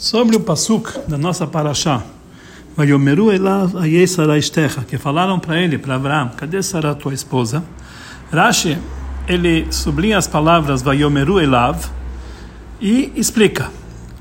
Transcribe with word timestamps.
Sobre 0.00 0.34
o 0.34 0.40
pasuk 0.40 0.98
da 1.06 1.18
nossa 1.18 1.46
paraxá, 1.46 2.02
Vayomeru 2.74 3.30
elav 3.30 3.76
ayei 3.76 4.06
saraistecha, 4.06 4.80
que 4.80 4.96
falaram 4.96 5.38
para 5.38 5.60
ele, 5.60 5.76
para 5.76 5.96
Abraão, 5.96 6.30
cadê 6.38 6.62
Sara, 6.62 6.94
tua 6.94 7.12
esposa? 7.12 7.62
Rashi, 8.32 8.78
ele 9.28 9.70
sublinha 9.70 10.16
as 10.16 10.26
palavras 10.26 10.80
Vayomeru 10.80 11.38
elav 11.38 11.84
e 12.80 13.12
explica. 13.14 13.70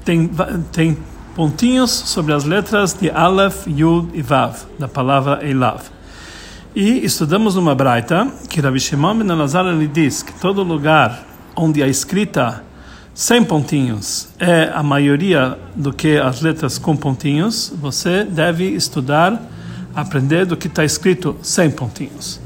Tem, 0.04 0.30
tem 0.74 0.98
pontinhos 1.34 1.92
sobre 1.92 2.34
as 2.34 2.44
letras 2.44 2.94
de 2.94 3.10
Aleph, 3.10 3.66
Yud 3.66 4.10
e 4.14 4.22
Vav, 4.22 4.58
da 4.78 4.90
palavra 4.90 5.48
elav. 5.48 5.84
E 6.76 7.06
estudamos 7.06 7.56
numa 7.56 7.74
braita 7.74 8.28
que 8.50 8.60
Rabi 8.60 8.82
Shimon 8.82 9.20
ben 9.20 9.30
Elazar 9.30 9.66
ele 9.66 9.88
diz 9.88 10.24
que 10.24 10.34
todo 10.42 10.62
lugar 10.62 11.26
onde 11.56 11.82
a 11.82 11.88
escrita 11.88 12.68
sem 13.14 13.44
pontinhos 13.44 14.30
é 14.40 14.72
a 14.74 14.82
maioria 14.82 15.58
do 15.76 15.92
que 15.92 16.18
as 16.18 16.42
letras 16.42 16.78
com 16.78 16.96
pontinhos, 16.96 17.74
você 17.76 18.24
deve 18.24 18.66
estudar, 18.70 19.42
aprender 19.94 20.46
do 20.46 20.56
que 20.56 20.68
está 20.68 20.86
escrito 20.86 21.36
sem 21.42 21.70
pontinhos. 21.70 22.40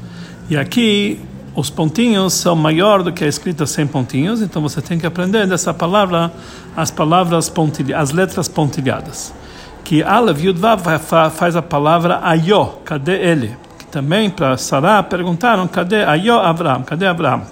E 0.50 0.56
aqui 0.56 1.20
os 1.54 1.70
pontinhos 1.70 2.34
são 2.34 2.56
maior 2.56 3.02
do 3.02 3.12
que 3.12 3.24
a 3.24 3.28
escrita 3.28 3.64
sem 3.66 3.86
pontinhos, 3.86 4.42
então 4.42 4.60
você 4.60 4.82
tem 4.82 4.98
que 4.98 5.06
aprender 5.06 5.46
dessa 5.46 5.72
palavra 5.72 6.32
as 6.76 6.90
palavras 6.90 7.52
as 7.94 8.10
letras 8.10 8.48
pontilhadas. 8.48 9.32
Que 9.84 10.02
Aleph 10.02 10.40
faz 11.36 11.54
a 11.54 11.62
palavra 11.62 12.18
Ayó, 12.22 12.78
cadê 12.84 13.22
ele? 13.22 13.56
Que 13.78 13.86
também 13.86 14.28
para 14.28 14.56
Sarah 14.56 15.02
perguntaram 15.02 15.68
cadê 15.68 16.02
Ayó 16.02 16.40
Abraham, 16.40 16.82
cadê 16.82 17.06
Abraham? 17.06 17.42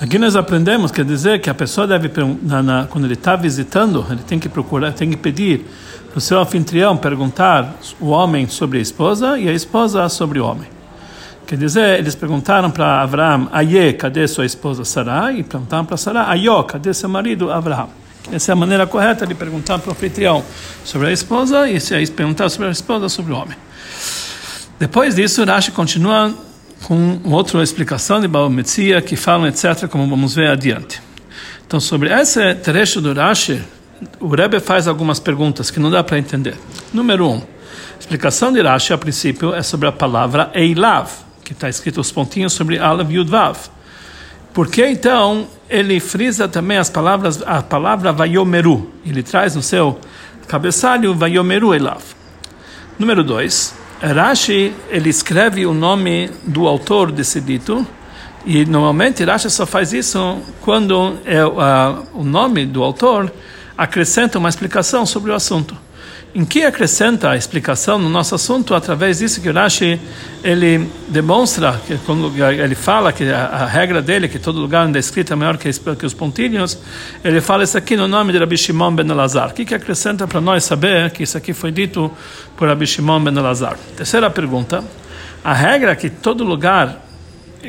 Aqui 0.00 0.18
nós 0.18 0.34
aprendemos, 0.34 0.90
quer 0.90 1.04
dizer, 1.04 1.40
que 1.40 1.48
a 1.48 1.54
pessoa 1.54 1.86
deve, 1.86 2.10
na, 2.42 2.62
na, 2.62 2.86
quando 2.86 3.04
ele 3.04 3.14
está 3.14 3.36
visitando, 3.36 4.04
ele 4.10 4.22
tem 4.22 4.40
que 4.40 4.48
procurar, 4.48 4.92
tem 4.92 5.08
que 5.08 5.16
pedir 5.16 5.64
para 6.10 6.18
o 6.18 6.20
seu 6.20 6.40
anfitrião 6.40 6.96
perguntar 6.96 7.76
o 8.00 8.08
homem 8.08 8.48
sobre 8.48 8.78
a 8.78 8.80
esposa 8.80 9.38
e 9.38 9.48
a 9.48 9.52
esposa 9.52 10.08
sobre 10.08 10.40
o 10.40 10.46
homem. 10.46 10.68
Quer 11.46 11.56
dizer, 11.56 11.98
eles 11.98 12.16
perguntaram 12.16 12.72
para 12.72 13.02
Abraão, 13.02 13.48
Aie, 13.52 13.92
cadê 13.92 14.26
sua 14.26 14.44
esposa 14.44 14.84
Sarah? 14.84 15.32
E 15.32 15.44
perguntaram 15.44 15.84
para 15.84 15.96
Sarah, 15.96 16.28
Aió, 16.28 16.62
cadê 16.64 16.92
seu 16.92 17.08
marido 17.08 17.52
Abraão? 17.52 17.88
Essa 18.32 18.50
é 18.50 18.54
a 18.54 18.56
maneira 18.56 18.86
correta 18.86 19.24
de 19.26 19.34
perguntar 19.34 19.78
para 19.78 19.90
o 19.90 19.92
anfitrião 19.92 20.42
sobre 20.84 21.08
a 21.08 21.12
esposa 21.12 21.70
e 21.70 21.78
se 21.78 21.94
é 21.94 22.04
perguntar 22.06 22.48
sobre 22.48 22.68
a 22.68 22.70
esposa 22.72 23.08
sobre 23.08 23.32
o 23.32 23.36
homem. 23.36 23.56
Depois 24.78 25.14
disso, 25.14 25.44
Rashi 25.44 25.70
continua 25.70 26.34
com 26.84 27.18
outra 27.24 27.62
explicação 27.62 28.20
de 28.20 28.28
Baal 28.28 28.50
Metzia 28.50 29.00
que 29.00 29.16
falam, 29.16 29.46
etc., 29.46 29.88
como 29.88 30.06
vamos 30.06 30.34
ver 30.34 30.50
adiante. 30.50 31.00
Então, 31.66 31.80
sobre 31.80 32.12
esse 32.12 32.54
trecho 32.56 33.00
do 33.00 33.14
Rashi, 33.14 33.62
o 34.20 34.28
Rebbe 34.28 34.60
faz 34.60 34.86
algumas 34.86 35.18
perguntas 35.18 35.70
que 35.70 35.80
não 35.80 35.90
dá 35.90 36.04
para 36.04 36.18
entender. 36.18 36.56
Número 36.92 37.28
um, 37.28 37.38
a 37.38 37.98
explicação 37.98 38.52
de 38.52 38.60
Rashi, 38.60 38.92
a 38.92 38.98
princípio, 38.98 39.54
é 39.54 39.62
sobre 39.62 39.88
a 39.88 39.92
palavra 39.92 40.50
Eilav, 40.54 41.10
que 41.42 41.52
está 41.52 41.68
escrito 41.70 42.00
os 42.00 42.12
pontinhos 42.12 42.52
sobre 42.52 42.78
Alav 42.78 43.10
Yudvav. 43.10 43.56
Por 44.52 44.68
que 44.68 44.86
então 44.86 45.48
ele 45.68 45.98
frisa 46.00 46.46
também 46.46 46.76
as 46.76 46.90
palavras, 46.90 47.42
a 47.46 47.62
palavra 47.62 48.12
Vayomeru? 48.12 48.92
Ele 49.06 49.22
traz 49.22 49.56
no 49.56 49.62
seu 49.62 49.98
cabeçalho 50.46 51.14
Vayomeru 51.14 51.74
Elav. 51.74 52.02
Número 52.98 53.24
dois, 53.24 53.74
Rashi 54.12 54.74
ele 54.90 55.08
escreve 55.08 55.64
o 55.64 55.72
nome 55.72 56.30
do 56.42 56.66
autor 56.68 57.10
desse 57.10 57.40
dito 57.40 57.86
e 58.44 58.64
normalmente 58.66 59.24
Rashi 59.24 59.48
só 59.48 59.64
faz 59.64 59.92
isso 59.92 60.42
quando 60.60 61.18
é 61.24 61.44
uh, 61.44 62.06
o 62.12 62.22
nome 62.22 62.66
do 62.66 62.82
autor 62.82 63.32
acrescenta 63.76 64.38
uma 64.38 64.48
explicação 64.48 65.06
sobre 65.06 65.30
o 65.30 65.34
assunto. 65.34 65.83
Em 66.34 66.44
que 66.44 66.64
acrescenta 66.64 67.30
a 67.30 67.36
explicação 67.36 67.96
no 67.96 68.10
nosso 68.10 68.34
assunto 68.34 68.74
através 68.74 69.20
disso 69.20 69.40
que 69.40 69.48
Rashi 69.52 70.00
ele 70.42 70.90
demonstra 71.06 71.80
que 71.86 71.96
quando 71.98 72.32
ele 72.42 72.74
fala 72.74 73.12
que 73.12 73.30
a, 73.30 73.44
a 73.46 73.66
regra 73.66 74.02
dele 74.02 74.26
que 74.26 74.40
todo 74.40 74.60
lugar 74.60 74.84
onde 74.84 74.96
é 74.96 75.00
escrito 75.00 75.32
é 75.32 75.36
maior 75.36 75.56
que, 75.56 75.70
que, 75.72 76.04
os 76.04 76.12
pontilhos, 76.12 76.76
ele 77.22 77.40
fala 77.40 77.62
isso 77.62 77.78
aqui 77.78 77.96
no 77.96 78.08
nome 78.08 78.32
de 78.32 78.38
Rabbi 78.38 78.56
Shimon 78.56 78.96
ben 78.96 79.08
Elazar. 79.08 79.50
O 79.50 79.54
que, 79.54 79.64
que 79.64 79.76
acrescenta 79.76 80.26
para 80.26 80.40
nós 80.40 80.64
saber 80.64 81.12
que 81.12 81.22
isso 81.22 81.38
aqui 81.38 81.52
foi 81.52 81.70
dito 81.70 82.10
por 82.56 82.66
Rabbi 82.66 82.84
Shimon 82.84 83.22
ben 83.22 83.38
Elazar? 83.38 83.78
Terceira 83.96 84.28
pergunta: 84.28 84.82
a 85.44 85.54
regra 85.54 85.94
que 85.94 86.10
todo 86.10 86.42
lugar 86.42 87.00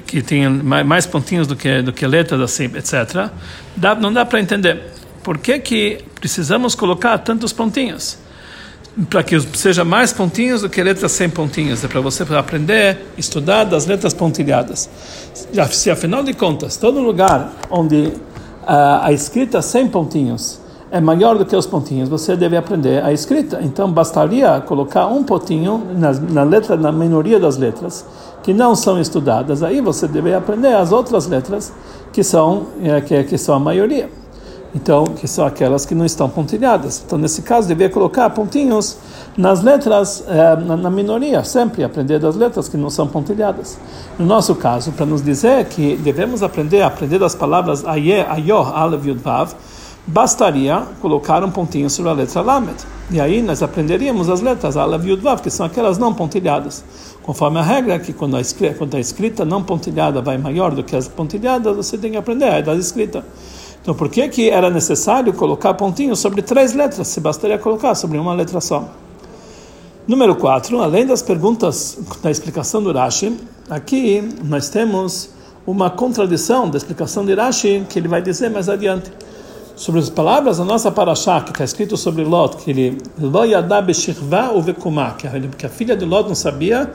que 0.08 0.24
tem 0.24 0.50
mais 0.50 1.06
pontinhos 1.06 1.46
do 1.46 1.56
que 1.56 1.84
do 1.84 1.94
que 1.94 2.08
letras 2.08 2.42
assim, 2.42 2.64
etc, 2.64 3.30
dá, 3.78 3.94
não 3.94 4.12
dá 4.12 4.26
para 4.26 4.40
entender. 4.40 4.92
Por 5.24 5.38
que 5.38 5.60
que 5.60 6.04
precisamos 6.20 6.74
colocar 6.74 7.20
tantos 7.20 7.54
pontinhos? 7.54 8.25
Para 9.10 9.24
que 9.24 9.40
seja 9.58 9.84
mais 9.84 10.14
pontinhos 10.14 10.62
do 10.62 10.70
que 10.70 10.82
letras 10.82 11.12
sem 11.12 11.30
pontinhos. 11.30 11.84
É 11.84 11.88
para 11.88 12.00
você 12.00 12.24
aprender, 12.34 13.12
estudar 13.18 13.66
das 13.66 13.86
letras 13.86 14.14
pontilhadas. 14.14 14.90
Se 15.72 15.92
afinal 15.92 16.24
de 16.24 16.34
contas, 16.34 16.78
todo 16.78 17.02
lugar 17.02 17.54
onde 17.70 18.08
uh, 18.08 19.02
a 19.02 19.12
escrita 19.12 19.62
sem 19.62 19.88
pontinhos 19.88 20.62
é 20.92 21.02
maior 21.02 21.38
do 21.38 21.46
que 21.46 21.56
os 21.56 21.66
pontinhos, 21.66 22.08
você 22.08 22.38
deve 22.38 22.56
aprender 22.56 23.04
a 23.04 23.12
escrita. 23.12 23.60
Então, 23.62 23.92
bastaria 23.92 24.62
colocar 24.62 25.08
um 25.08 25.24
pontinho 25.24 25.84
na, 25.94 26.14
na 26.14 26.44
letra, 26.44 26.78
na 26.78 26.92
minoria 26.92 27.38
das 27.38 27.58
letras 27.58 28.06
que 28.44 28.54
não 28.54 28.76
são 28.76 29.02
estudadas. 29.02 29.62
Aí 29.62 29.82
você 29.82 30.08
deve 30.08 30.34
aprender 30.34 30.74
as 30.74 30.94
outras 30.94 31.28
letras 31.28 31.74
que 32.14 32.24
são, 32.24 32.68
é, 32.82 33.02
que, 33.02 33.24
que 33.26 33.38
são 33.38 33.56
a 33.56 33.60
maioria 33.60 34.10
então 34.76 35.06
que 35.06 35.26
são 35.26 35.46
aquelas 35.46 35.86
que 35.86 35.96
não 35.96 36.06
estão 36.06 36.30
pontilhadas. 36.30 37.02
Então 37.06 37.18
nesse 37.18 37.42
caso 37.42 37.66
devia 37.66 37.90
colocar 37.90 38.30
pontinhos 38.32 38.98
nas 39.38 39.64
letras 39.64 40.22
eh, 40.28 40.56
na, 40.58 40.76
na, 40.76 40.90
minoria, 40.90 41.46
sempre 41.46 41.82
aprender 41.82 42.20
das 42.20 42.36
letras 42.36 42.68
que 42.68 42.76
não 42.76 42.90
são 42.90 43.08
pontilhadas. 43.08 43.80
No 44.20 44.26
nosso 44.26 44.54
caso, 44.54 44.92
para 44.92 45.06
nos 45.06 45.24
dizer 45.24 45.64
que 45.66 45.96
devemos 45.96 46.44
aprender 46.44 46.82
aprender 46.82 47.18
das 47.18 47.34
palavras 47.34 47.86
aye, 47.86 48.20
ayo, 48.28 48.58
alev, 48.58 49.08
yud, 49.08 49.22
vav, 49.22 49.54
bastaria 50.06 50.84
colocar 51.02 51.42
um 51.44 51.50
pontinho 51.50 51.90
sobre 51.90 52.12
a 52.12 52.14
letra 52.14 52.42
lamed. 52.42 52.76
E 53.10 53.22
aí 53.22 53.42
nós 53.42 53.64
aprenderíamos 53.64 54.30
as 54.30 54.42
letras 54.42 54.76
alev, 54.76 55.08
yud, 55.08 55.22
vav, 55.22 55.42
que 55.42 55.50
são 55.50 55.66
aquelas 55.66 55.98
não 55.98 56.14
pontilhadas. 56.14 56.84
Conforme 57.24 57.60
a 57.60 57.64
regra 57.64 57.98
que 57.98 58.12
quando 58.12 58.36
a 58.36 58.42
escrita, 58.42 58.76
quando 58.78 58.96
a 58.96 59.00
escrita 59.00 59.46
não 59.46 59.64
pontilhada 59.64 60.22
vai 60.22 60.38
maior 60.38 60.76
do 60.76 60.84
que 60.84 60.98
as 60.98 61.08
pontilhadas, 61.08 61.76
você 61.76 61.98
tem 61.98 62.12
que 62.12 62.18
aprender 62.18 62.50
a 62.50 62.60
da 62.60 62.76
escrita. 62.76 63.24
Então, 63.86 63.94
por 63.94 64.10
que, 64.10 64.28
que 64.30 64.50
era 64.50 64.68
necessário 64.72 65.32
colocar 65.32 65.76
pontinhos 65.76 66.18
sobre 66.18 66.42
três 66.42 66.74
letras, 66.74 67.08
se 67.08 67.20
bastaria 67.20 67.60
colocar 67.60 67.94
sobre 67.94 68.18
uma 68.18 68.34
letra 68.34 68.60
só? 68.60 68.90
Número 70.08 70.36
4, 70.36 70.82
além 70.82 71.06
das 71.06 71.22
perguntas 71.22 71.96
da 72.24 72.32
explicação 72.32 72.82
do 72.82 72.92
Rashi, 72.92 73.38
aqui 73.70 74.28
nós 74.44 74.70
temos 74.70 75.30
uma 75.68 75.92
contradição 75.92 76.68
da 76.68 76.80
explicação 76.80 77.24
de 77.24 77.36
Rashi, 77.36 77.86
que 77.88 78.00
ele 78.00 78.08
vai 78.08 78.24
dizer 78.24 78.50
mais 78.50 78.70
adiante. 78.70 79.12
Sobre 79.76 80.00
as 80.00 80.10
palavras 80.10 80.58
da 80.58 80.66
nossa 80.66 80.90
paraxá, 80.92 81.42
que 81.42 81.52
está 81.52 81.64
escrito 81.64 81.96
sobre 81.96 82.24
Lot, 82.24 82.58
que 82.58 82.72
ele 82.72 82.98
que 85.56 85.66
a 85.68 85.70
filha 85.70 85.96
de 85.96 86.06
Lot 86.06 86.28
não 86.28 86.34
sabia, 86.34 86.92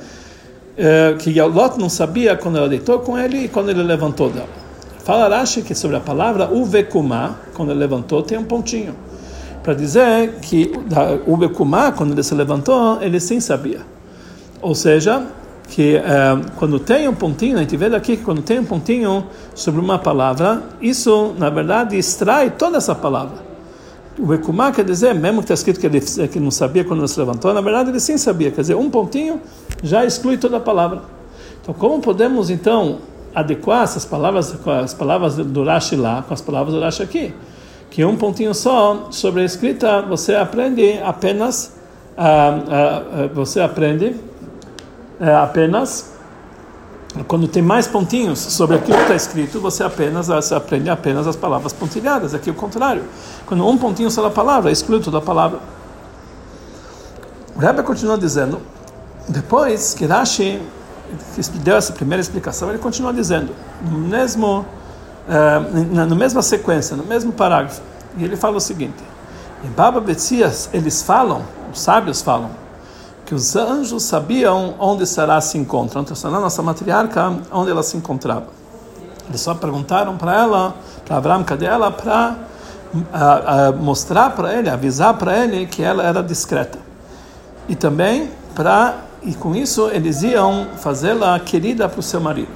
eh, 0.77 1.15
que 1.21 1.41
Lot 1.41 1.79
não 1.79 1.89
sabia 1.89 2.37
quando 2.37 2.59
ela 2.59 2.69
deitou 2.69 2.99
com 2.99 3.17
ele 3.17 3.45
e 3.45 3.49
quando 3.49 3.69
ele 3.71 3.85
levantou 3.85 4.29
dela. 4.29 4.70
Fala 5.11 5.27
Rashi 5.27 5.63
que 5.63 5.75
sobre 5.75 5.97
a 5.97 6.01
palavra 6.01 6.49
uvekuma, 6.55 7.41
quando 7.55 7.73
ele 7.73 7.81
levantou, 7.81 8.23
tem 8.23 8.39
um 8.39 8.45
pontinho. 8.45 8.95
Para 9.61 9.75
dizer 9.75 10.35
que 10.41 10.71
uvekuma, 11.27 11.91
quando 11.91 12.13
ele 12.13 12.23
se 12.23 12.33
levantou, 12.33 13.03
ele 13.03 13.19
sim 13.19 13.41
sabia. 13.41 13.81
Ou 14.63 14.73
seja, 14.73 15.27
que 15.69 15.97
é, 15.97 16.03
quando 16.55 16.79
tem 16.79 17.09
um 17.09 17.15
pontinho, 17.17 17.57
a 17.57 17.61
gente 17.61 17.77
vê 17.77 17.91
daqui 17.91 18.19
que 18.19 18.23
quando 18.23 18.41
tem 18.41 18.61
um 18.61 18.65
pontinho 18.65 19.27
sobre 19.53 19.81
uma 19.81 19.99
palavra, 19.99 20.63
isso, 20.81 21.35
na 21.37 21.51
verdade, 21.51 21.99
extrai 21.99 22.49
toda 22.49 22.79
essa 22.79 22.95
palavra. 22.95 23.39
O 24.17 24.29
quer 24.73 24.85
dizer, 24.85 25.13
mesmo 25.13 25.39
que 25.39 25.47
está 25.47 25.55
escrito 25.55 25.81
que 25.81 25.87
ele 25.87 26.01
que 26.29 26.39
não 26.39 26.53
sabia 26.53 26.85
quando 26.85 27.01
ele 27.01 27.09
se 27.09 27.19
levantou, 27.19 27.53
na 27.53 27.61
verdade 27.61 27.91
ele 27.91 27.99
sim 27.99 28.17
sabia. 28.17 28.53
Quer 28.53 28.61
dizer, 28.61 28.77
um 28.77 28.89
pontinho 28.89 29.41
já 29.83 30.05
exclui 30.05 30.39
toda 30.39 30.59
a 30.59 30.61
palavra. 30.61 31.03
Então, 31.61 31.75
como 31.75 32.01
podemos, 32.01 32.49
então, 32.49 32.99
adequar 33.35 33.85
essas 33.85 34.05
palavras 34.05 34.55
as 34.67 34.95
palavras 34.95 35.37
do 35.37 35.65
Rashi 35.65 35.97
lá, 35.97 36.23
com 36.27 36.35
as 36.35 36.41
palavras 36.41 36.75
do 36.75 36.81
Rashi 36.81 37.03
aqui. 37.03 37.35
Que 37.91 38.05
um 38.05 38.17
pontinho 38.17 38.55
só 38.55 39.09
sobre 39.11 39.43
a 39.43 39.45
escrita 39.45 40.03
você 40.03 40.35
aprende 40.35 40.99
apenas 41.05 41.77
uh, 42.17 43.27
uh, 43.27 43.35
você 43.35 43.61
aprende 43.61 44.15
eh, 45.21 45.35
apenas 45.35 46.11
quando 47.27 47.49
tem 47.49 47.63
mais 47.63 47.89
pontinhos 47.89 48.39
sobre 48.39 48.77
aquilo 48.77 48.97
que 48.97 49.03
está 49.03 49.17
escrito, 49.17 49.61
você 49.61 49.83
apenas 49.83 50.29
você 50.29 50.55
aprende 50.55 50.89
apenas 50.89 51.27
as 51.27 51.35
palavras 51.35 51.73
pontilhadas. 51.73 52.35
Aqui 52.35 52.49
é 52.49 52.53
o 52.53 52.57
contrário. 52.57 53.03
Quando 53.47 53.67
um 53.67 53.77
pontinho 53.77 54.11
sobre 54.11 54.31
a 54.31 54.33
palavra, 54.33 54.71
exclui 54.71 55.01
toda 55.01 55.19
a 55.19 55.21
palavra. 55.21 55.59
O 57.57 57.59
Rebbe 57.59 57.83
continua 57.83 58.17
dizendo, 58.17 58.61
depois 59.29 59.93
que 59.93 60.07
Rashi 60.07 60.63
que 61.35 61.59
deu 61.59 61.77
essa 61.77 61.93
primeira 61.93 62.21
explicação, 62.21 62.69
ele 62.69 62.79
continua 62.79 63.13
dizendo, 63.13 63.55
no 63.83 63.99
mesmo, 63.99 64.65
uh, 65.29 65.95
na, 65.95 66.07
na 66.07 66.15
mesma 66.15 66.43
sequência, 66.43 66.97
no 66.97 67.05
mesmo 67.05 67.33
parágrafo, 67.33 67.83
e 68.17 68.25
ele 68.25 68.37
fala 68.37 68.57
o 68.57 68.61
seguinte: 68.61 69.03
Em 69.65 69.71
Baba 69.71 70.01
Betzias, 70.01 70.69
eles 70.73 71.03
falam, 71.03 71.43
os 71.73 71.81
sábios 71.81 72.23
falam, 72.23 72.51
que 73.27 73.35
os 73.35 73.55
anjos 73.55 74.03
sabiam 74.03 74.75
onde 74.79 75.07
Sará 75.07 75.41
se 75.41 75.57
encontra, 75.57 76.01
onde 76.01 76.19
Sará, 76.19 76.41
nossa 76.41 76.63
matriarca, 76.63 77.33
onde 77.53 77.71
ela 77.71 77.83
se 77.83 77.97
encontrava. 77.97 78.47
Eles 79.29 79.41
só 79.41 79.55
perguntaram 79.55 80.17
para 80.17 80.37
ela, 80.37 80.75
para 81.05 81.17
Abraão, 81.17 81.45
cadê 81.45 81.67
ela, 81.67 81.93
para 81.93 82.37
mostrar 83.79 84.31
para 84.31 84.53
ele, 84.55 84.69
avisar 84.69 85.15
para 85.15 85.39
ele 85.39 85.67
que 85.67 85.83
ela 85.83 86.03
era 86.03 86.23
discreta. 86.23 86.79
E 87.69 87.77
também 87.77 88.29
para, 88.55 88.97
e 89.23 89.35
com 89.35 89.55
isso 89.55 89.89
eles 89.91 90.23
iam 90.23 90.69
fazê-la 90.79 91.39
querida 91.41 91.89
para 91.89 92.01
o 92.01 92.03
seu 92.03 92.21
marido. 92.21 92.49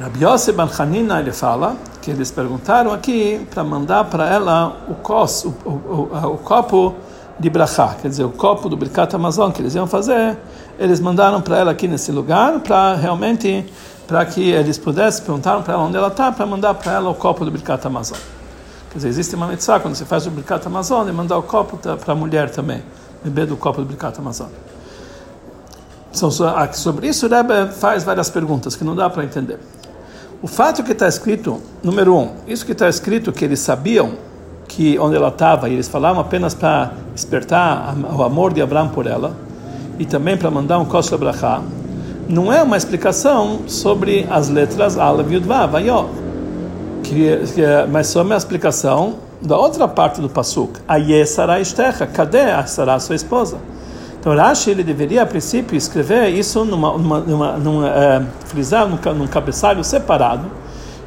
Rabi 0.00 0.24
Yosef 0.24 0.56
Ben 0.56 0.68
Hanina, 0.78 1.20
ele 1.20 1.32
fala 1.32 1.76
que 2.00 2.10
eles 2.10 2.30
perguntaram 2.30 2.92
aqui 2.92 3.46
para 3.50 3.64
mandar 3.64 4.04
para 4.04 4.28
ela 4.28 4.76
o, 4.88 4.94
cos, 4.94 5.44
o, 5.44 5.48
o, 5.64 6.08
o 6.34 6.38
copo 6.38 6.94
de 7.38 7.50
brachá, 7.50 7.94
quer 8.00 8.08
dizer, 8.08 8.24
o 8.24 8.30
copo 8.30 8.68
do 8.68 8.76
Birkat 8.76 9.14
Amazon 9.14 9.50
que 9.50 9.60
eles 9.62 9.74
iam 9.74 9.86
fazer, 9.86 10.36
eles 10.78 11.00
mandaram 11.00 11.40
para 11.40 11.58
ela 11.58 11.70
aqui 11.70 11.86
nesse 11.86 12.10
lugar 12.10 12.60
para 12.60 12.94
realmente, 12.94 13.64
para 14.06 14.24
que 14.24 14.50
eles 14.50 14.78
pudessem, 14.78 15.24
perguntaram 15.24 15.62
para 15.62 15.74
ela 15.74 15.82
onde 15.82 15.96
ela 15.96 16.08
está, 16.08 16.32
para 16.32 16.46
mandar 16.46 16.74
para 16.74 16.92
ela 16.92 17.10
o 17.10 17.14
copo 17.14 17.44
do 17.44 17.50
Birkat 17.50 17.86
Amazon. 17.86 18.18
Quer 18.90 18.98
dizer, 18.98 19.08
existe 19.08 19.34
uma 19.34 19.46
mitzvah, 19.46 19.78
quando 19.78 19.94
você 19.94 20.04
faz 20.04 20.26
o 20.26 20.30
Birkat 20.30 20.66
Amazon, 20.66 21.08
e 21.08 21.12
mandar 21.12 21.36
o 21.36 21.42
copo 21.42 21.76
para 21.76 22.12
a 22.12 22.16
mulher 22.16 22.50
também, 22.50 22.82
beber 23.22 23.46
do 23.46 23.56
copo 23.56 23.80
do 23.80 23.86
Birkat 23.86 24.18
Amazon. 24.18 24.48
Sobre 26.12 27.08
isso, 27.08 27.26
o 27.26 27.28
Rebbe 27.28 27.72
faz 27.72 28.04
várias 28.04 28.30
perguntas 28.30 28.74
que 28.74 28.84
não 28.84 28.96
dá 28.96 29.08
para 29.08 29.24
entender. 29.24 29.58
O 30.42 30.46
fato 30.46 30.82
que 30.82 30.92
está 30.92 31.08
escrito, 31.08 31.60
número 31.82 32.16
um, 32.16 32.30
isso 32.46 32.64
que 32.64 32.72
está 32.72 32.88
escrito 32.88 33.32
que 33.32 33.44
eles 33.44 33.58
sabiam 33.58 34.12
que 34.68 34.98
onde 34.98 35.16
ela 35.16 35.28
estava, 35.28 35.68
e 35.68 35.72
eles 35.72 35.88
falavam 35.88 36.20
apenas 36.20 36.54
para 36.54 36.92
despertar 37.12 37.96
o 38.16 38.22
amor 38.22 38.52
de 38.52 38.62
Abraão 38.62 38.88
por 38.88 39.06
ela, 39.06 39.34
e 39.98 40.04
também 40.04 40.36
para 40.36 40.50
mandar 40.50 40.78
um 40.78 40.84
Kosher 40.84 41.18
Brachá, 41.18 41.60
não 42.28 42.52
é 42.52 42.62
uma 42.62 42.76
explicação 42.76 43.60
sobre 43.66 44.26
as 44.30 44.48
letras 44.48 44.98
Aleph 44.98 45.32
Yud 45.32 45.46
Vav, 45.46 45.74
que, 47.02 47.36
que, 47.54 47.62
é, 47.62 47.86
mas 47.86 48.06
só 48.08 48.22
uma 48.22 48.36
explicação 48.36 49.16
da 49.40 49.56
outra 49.56 49.88
parte 49.88 50.20
do 50.20 50.28
Pasuk. 50.28 50.78
Aye 50.86 51.24
Sarah 51.26 51.60
Estecha, 51.60 52.06
cadê 52.06 52.42
a 52.42 52.66
Sarah, 52.66 53.00
sua 53.00 53.16
esposa? 53.16 53.56
Então 54.20 54.34
Rashi 54.34 54.70
ele 54.70 54.82
deveria 54.82 55.22
a 55.22 55.26
princípio 55.26 55.76
escrever 55.76 56.28
isso 56.28 56.64
numa, 56.64 56.98
numa, 56.98 57.20
numa, 57.20 57.52
numa 57.58 57.88
é, 57.88 58.22
frisar 58.46 58.88
num, 58.88 58.98
num 59.14 59.26
cabeçalho 59.26 59.82
separado 59.84 60.46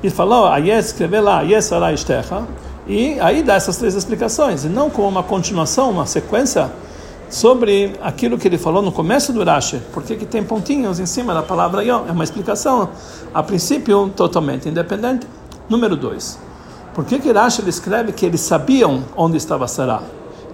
e 0.02 0.10
falou 0.10 0.48
Aye 0.48 0.72
escrever 0.72 1.20
lá 1.20 1.40
Aye 1.40 1.62
Sarah 1.62 1.92
Estecha 1.92 2.44
e 2.88 3.20
aí 3.20 3.44
dá 3.44 3.54
essas 3.54 3.78
três 3.78 3.94
explicações, 3.94 4.66
e 4.66 4.68
não 4.68 4.90
como 4.90 5.08
uma 5.08 5.24
continuação, 5.24 5.92
uma 5.92 6.06
sequência 6.06 6.72
sobre 7.30 7.96
aquilo 8.02 8.38
que 8.38 8.48
ele 8.48 8.58
falou 8.58 8.82
no 8.82 8.92
começo 8.92 9.32
do 9.32 9.44
Rashi. 9.44 9.82
Por 9.94 10.04
que, 10.04 10.26
tem 10.26 10.44
pontinhos 10.44 11.00
em 11.00 11.06
cima 11.06 11.34
da 11.34 11.42
palavra 11.44 11.84
Yom? 11.84 12.06
É 12.10 12.12
uma 12.12 12.24
explicação, 12.24 12.90
a 13.34 13.42
princípio, 13.42 14.12
totalmente 14.16 14.68
independente. 14.68 15.28
Número 15.70 15.96
dois. 15.96 16.38
Por 16.94 17.06
que, 17.06 17.20
que 17.20 17.32
Rashi 17.32 17.62
escreve 17.70 18.12
que 18.12 18.26
eles 18.26 18.42
sabiam 18.42 19.04
onde 19.16 19.38
estava 19.38 19.68
Sarah? 19.68 20.04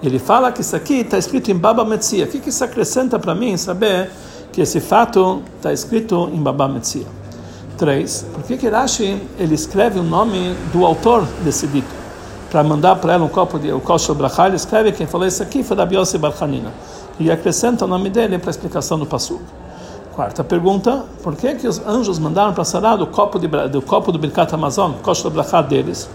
Ele 0.01 0.19
fala 0.19 0.51
que 0.51 0.61
isso 0.61 0.75
aqui 0.75 1.01
está 1.01 1.17
escrito 1.17 1.49
em 1.51 1.57
Baba 1.57 1.83
Metzia. 1.83 2.25
O 2.25 2.27
que, 2.27 2.39
que 2.39 2.49
isso 2.49 2.63
acrescenta 2.63 3.17
para 3.17 3.33
mim 3.33 3.57
saber 3.57 4.09
que 4.51 4.61
esse 4.61 4.79
fato 4.79 5.41
está 5.55 5.73
escrito 5.73 6.29
em 6.33 6.41
Baba 6.41 6.67
Metzia? 6.67 7.05
Três. 7.77 8.25
Por 8.33 8.43
que, 8.43 8.57
que 8.57 8.67
Rashi 8.69 9.21
ele 9.37 9.55
escreve 9.55 9.99
o 9.99 10.03
nome 10.03 10.55
do 10.71 10.85
autor 10.85 11.25
desse 11.43 11.67
dito? 11.67 12.07
para 12.49 12.63
mandar 12.63 12.95
para 12.95 13.13
ela 13.13 13.25
um 13.25 13.29
copo 13.29 13.59
de 13.59 13.71
Kosher 13.81 14.15
Brachá, 14.15 14.47
ele 14.47 14.55
escreve 14.55 14.91
quem 14.91 15.05
falou 15.05 15.27
isso 15.27 15.43
aqui 15.43 15.63
foi 15.63 15.75
da 15.75 15.85
Biose 15.85 16.17
Barchanina. 16.17 16.71
E 17.19 17.31
acrescenta 17.31 17.85
o 17.85 17.87
nome 17.87 18.09
dele 18.09 18.37
para 18.37 18.49
a 18.49 18.51
explicação 18.51 18.97
do 18.97 19.05
Passuk. 19.05 19.41
Quarta 20.13 20.43
pergunta: 20.43 21.03
por 21.23 21.35
que 21.35 21.55
que 21.55 21.67
os 21.67 21.79
anjos 21.85 22.19
mandaram 22.19 22.53
para 22.53 22.63
Sará 22.63 22.95
do 22.95 23.07
copo 23.07 23.39
de, 23.39 23.47
do 23.47 23.81
copo 23.81 24.11
do 24.11 24.19
Birkat 24.19 24.53
Amazon, 24.53 24.91
o 24.91 24.95
Kosher 24.95 25.31
Brachá 25.31 25.61
deles? 25.61 26.09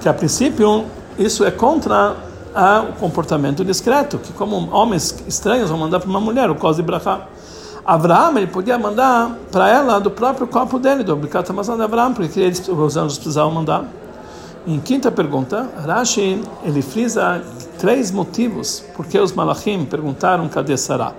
Que 0.00 0.08
a 0.08 0.14
princípio 0.14 0.84
isso 1.18 1.44
é 1.44 1.50
contra 1.50 2.16
o 2.88 2.92
comportamento 2.94 3.64
discreto, 3.64 4.18
que 4.18 4.32
como 4.32 4.70
homens 4.74 5.14
estranhos 5.26 5.68
vão 5.68 5.78
mandar 5.78 6.00
para 6.00 6.08
uma 6.08 6.20
mulher 6.20 6.50
o 6.50 6.54
Kosher 6.54 6.84
Brachá. 6.84 7.26
Abraão 7.84 8.36
ele 8.36 8.46
podia 8.46 8.78
mandar 8.78 9.36
para 9.52 9.68
ela 9.68 10.00
do 10.00 10.10
próprio 10.10 10.46
copo 10.46 10.78
dele, 10.78 11.04
do 11.04 11.20
Amazon 11.48 11.76
de 11.76 11.82
Abraão, 11.82 12.12
porque 12.14 12.40
eles, 12.40 12.66
os 12.66 12.96
anjos 12.96 13.18
precisavam 13.18 13.52
mandar. 13.52 13.84
Em 14.66 14.80
quinta 14.80 15.12
pergunta, 15.12 15.68
Rashi 15.86 16.42
ele 16.64 16.82
frisa 16.82 17.40
três 17.78 18.10
motivos 18.10 18.82
porque 18.96 19.16
os 19.16 19.32
malachim 19.32 19.84
perguntaram 19.84 20.48
cadê 20.48 20.76
Sarah. 20.76 21.12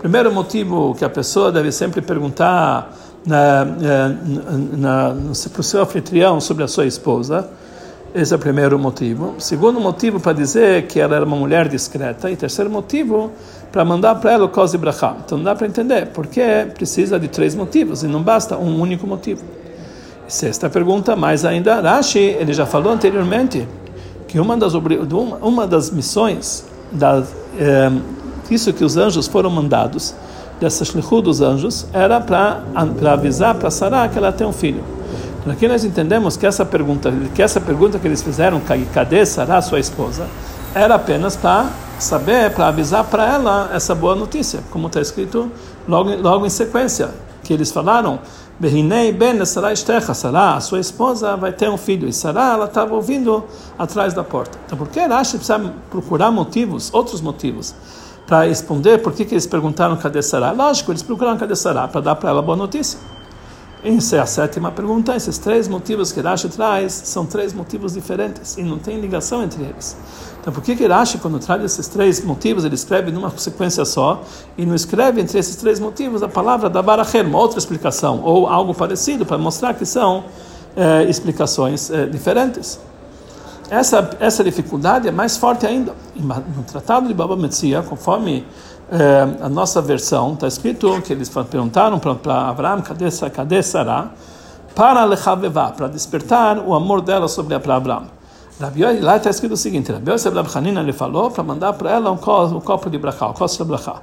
Primeiro 0.00 0.32
motivo 0.32 0.94
que 0.96 1.04
a 1.04 1.08
pessoa 1.08 1.52
deve 1.52 1.70
sempre 1.70 2.00
perguntar 2.00 2.92
na, 3.24 3.64
na, 3.64 4.08
na, 4.76 5.14
para 5.52 5.60
o 5.60 5.62
seu 5.62 5.82
anfitrião 5.82 6.40
sobre 6.40 6.64
a 6.64 6.68
sua 6.68 6.86
esposa. 6.86 7.48
Esse 8.18 8.32
é 8.32 8.36
o 8.36 8.38
primeiro 8.40 8.76
motivo. 8.80 9.36
Segundo 9.38 9.78
motivo 9.78 10.18
para 10.18 10.32
dizer 10.32 10.88
que 10.88 10.98
ela 10.98 11.14
era 11.14 11.24
uma 11.24 11.36
mulher 11.36 11.68
discreta. 11.68 12.28
E 12.28 12.34
terceiro 12.34 12.68
motivo 12.68 13.30
para 13.70 13.84
mandar 13.84 14.16
para 14.16 14.32
ela 14.32 14.44
o 14.44 14.48
Kozi 14.48 14.76
Brachá. 14.76 15.14
Então 15.24 15.38
não 15.38 15.44
dá 15.44 15.54
para 15.54 15.68
entender 15.68 16.06
porque 16.06 16.42
precisa 16.74 17.16
de 17.16 17.28
três 17.28 17.54
motivos 17.54 18.02
e 18.02 18.08
não 18.08 18.20
basta 18.20 18.58
um 18.58 18.80
único 18.80 19.06
motivo. 19.06 19.44
Sexta 20.26 20.68
pergunta, 20.68 21.14
mais 21.14 21.44
ainda, 21.44 21.80
Rashi, 21.80 22.18
ele 22.18 22.52
já 22.52 22.66
falou 22.66 22.92
anteriormente 22.92 23.68
que 24.26 24.40
uma 24.40 24.56
das, 24.56 24.74
uma 24.74 25.64
das 25.64 25.88
missões, 25.92 26.64
da, 26.90 27.22
é, 27.56 27.92
isso 28.50 28.72
que 28.72 28.84
os 28.84 28.96
anjos 28.96 29.28
foram 29.28 29.48
mandados, 29.48 30.12
dessa 30.60 30.84
shlichut 30.84 31.22
dos 31.22 31.40
anjos, 31.40 31.86
era 31.92 32.20
para 32.20 32.64
avisar 33.12 33.54
para 33.54 33.70
Sarah 33.70 34.08
que 34.08 34.18
ela 34.18 34.32
tem 34.32 34.44
um 34.44 34.52
filho. 34.52 34.97
Aqui 35.46 35.68
nós 35.68 35.84
entendemos 35.84 36.36
que 36.36 36.46
essa 36.46 36.64
pergunta, 36.64 37.12
que 37.34 37.42
essa 37.42 37.60
pergunta 37.60 37.98
que 37.98 38.06
eles 38.06 38.22
fizeram, 38.22 38.60
cadê 38.92 39.24
Sarah, 39.24 39.62
sua 39.62 39.80
esposa, 39.80 40.26
era 40.74 40.94
apenas 40.94 41.36
para 41.36 41.70
saber, 41.98 42.52
para 42.52 42.68
avisar 42.68 43.04
para 43.04 43.26
ela 43.26 43.70
essa 43.72 43.94
boa 43.94 44.14
notícia, 44.14 44.60
como 44.70 44.88
está 44.88 45.00
escrito 45.00 45.50
logo, 45.86 46.14
logo 46.16 46.44
em 46.44 46.50
sequência, 46.50 47.10
que 47.42 47.52
eles 47.52 47.70
falaram 47.70 48.18
Behinei 48.60 49.12
ben 49.12 49.44
Sarah 49.46 49.72
Estecha, 49.72 50.12
Sarah, 50.12 50.56
a 50.56 50.60
sua 50.60 50.80
esposa, 50.80 51.36
vai 51.36 51.52
ter 51.52 51.70
um 51.70 51.76
filho. 51.78 52.08
E 52.08 52.12
Sarah, 52.12 52.54
ela 52.54 52.64
estava 52.64 52.92
ouvindo 52.92 53.44
atrás 53.78 54.12
da 54.12 54.24
porta. 54.24 54.58
Então, 54.66 54.76
por 54.76 54.88
que 54.88 54.98
Rashi 54.98 55.36
precisa 55.36 55.72
procurar 55.88 56.32
motivos, 56.32 56.92
outros 56.92 57.20
motivos, 57.20 57.72
para 58.26 58.46
responder 58.46 58.98
por 58.98 59.12
que, 59.12 59.24
que 59.24 59.34
eles 59.34 59.46
perguntaram 59.46 59.96
cadê 59.96 60.20
Sarah? 60.22 60.50
Lógico, 60.50 60.90
eles 60.90 61.02
procuraram 61.04 61.38
cadê 61.38 61.54
Sarah, 61.54 61.86
para 61.86 62.00
dar 62.00 62.16
para 62.16 62.30
ela 62.30 62.42
boa 62.42 62.56
notícia. 62.56 62.98
Essa 63.84 64.16
é 64.16 64.18
a 64.18 64.26
sétima 64.26 64.72
pergunta. 64.72 65.14
Esses 65.14 65.38
três 65.38 65.68
motivos 65.68 66.10
que 66.10 66.20
Rashi 66.20 66.48
traz 66.48 66.92
são 66.92 67.24
três 67.24 67.52
motivos 67.52 67.92
diferentes 67.92 68.56
e 68.56 68.62
não 68.62 68.76
tem 68.76 69.00
ligação 69.00 69.42
entre 69.44 69.62
eles. 69.62 69.96
Então, 70.40 70.52
por 70.52 70.62
que 70.62 70.74
que 70.74 70.84
Rashi, 70.86 71.18
quando 71.18 71.38
traz 71.38 71.62
esses 71.62 71.86
três 71.86 72.24
motivos, 72.24 72.64
ele 72.64 72.74
escreve 72.74 73.12
numa 73.12 73.30
sequência 73.38 73.84
só 73.84 74.22
e 74.56 74.66
não 74.66 74.74
escreve 74.74 75.20
entre 75.20 75.38
esses 75.38 75.54
três 75.54 75.78
motivos 75.78 76.24
a 76.24 76.28
palavra 76.28 76.68
da 76.68 76.82
Barachel, 76.82 77.26
uma 77.26 77.38
outra 77.38 77.58
explicação, 77.58 78.20
ou 78.24 78.48
algo 78.48 78.74
parecido, 78.74 79.24
para 79.24 79.38
mostrar 79.38 79.74
que 79.74 79.86
são 79.86 80.24
é, 80.76 81.04
explicações 81.04 81.88
é, 81.90 82.06
diferentes? 82.06 82.80
Essa, 83.70 84.16
essa 84.18 84.42
dificuldade 84.42 85.06
é 85.06 85.12
mais 85.12 85.36
forte 85.36 85.66
ainda. 85.66 85.94
No 86.16 86.62
Tratado 86.64 87.06
de 87.06 87.14
Baba 87.14 87.36
Metzia, 87.36 87.82
conforme 87.82 88.44
é, 88.90 89.44
a 89.44 89.48
nossa 89.48 89.82
versão, 89.82 90.34
está 90.34 90.46
escrito 90.46 91.00
que 91.02 91.12
eles 91.12 91.28
perguntaram 91.28 91.98
para 91.98 92.48
Abraão, 92.48 92.80
cadê, 92.80 93.06
cadê 93.32 93.62
Sarah? 93.62 94.10
Para 94.74 95.04
Lechavevá, 95.04 95.70
para 95.72 95.88
despertar 95.88 96.58
o 96.58 96.74
amor 96.74 97.00
dela 97.00 97.28
sobre 97.28 97.54
Abraão. 97.54 98.18
Rabi, 98.60 98.82
lá 99.00 99.16
está 99.16 99.30
escrito 99.30 99.52
o 99.52 99.56
seguinte: 99.56 99.92
Rabi 99.92 100.10
Yosef 100.10 100.34
Hanina 100.56 100.80
ele 100.80 100.92
falou 100.92 101.30
para 101.30 101.44
mandar 101.44 101.72
para 101.74 101.92
ela 101.92 102.10
um 102.10 102.16
copo, 102.16 102.56
um 102.56 102.60
copo 102.60 102.90
de 102.90 102.98
brachá, 102.98 103.28
um 103.28 103.32
copo 103.32 103.56
de 103.56 103.64
brachá. 103.64 103.96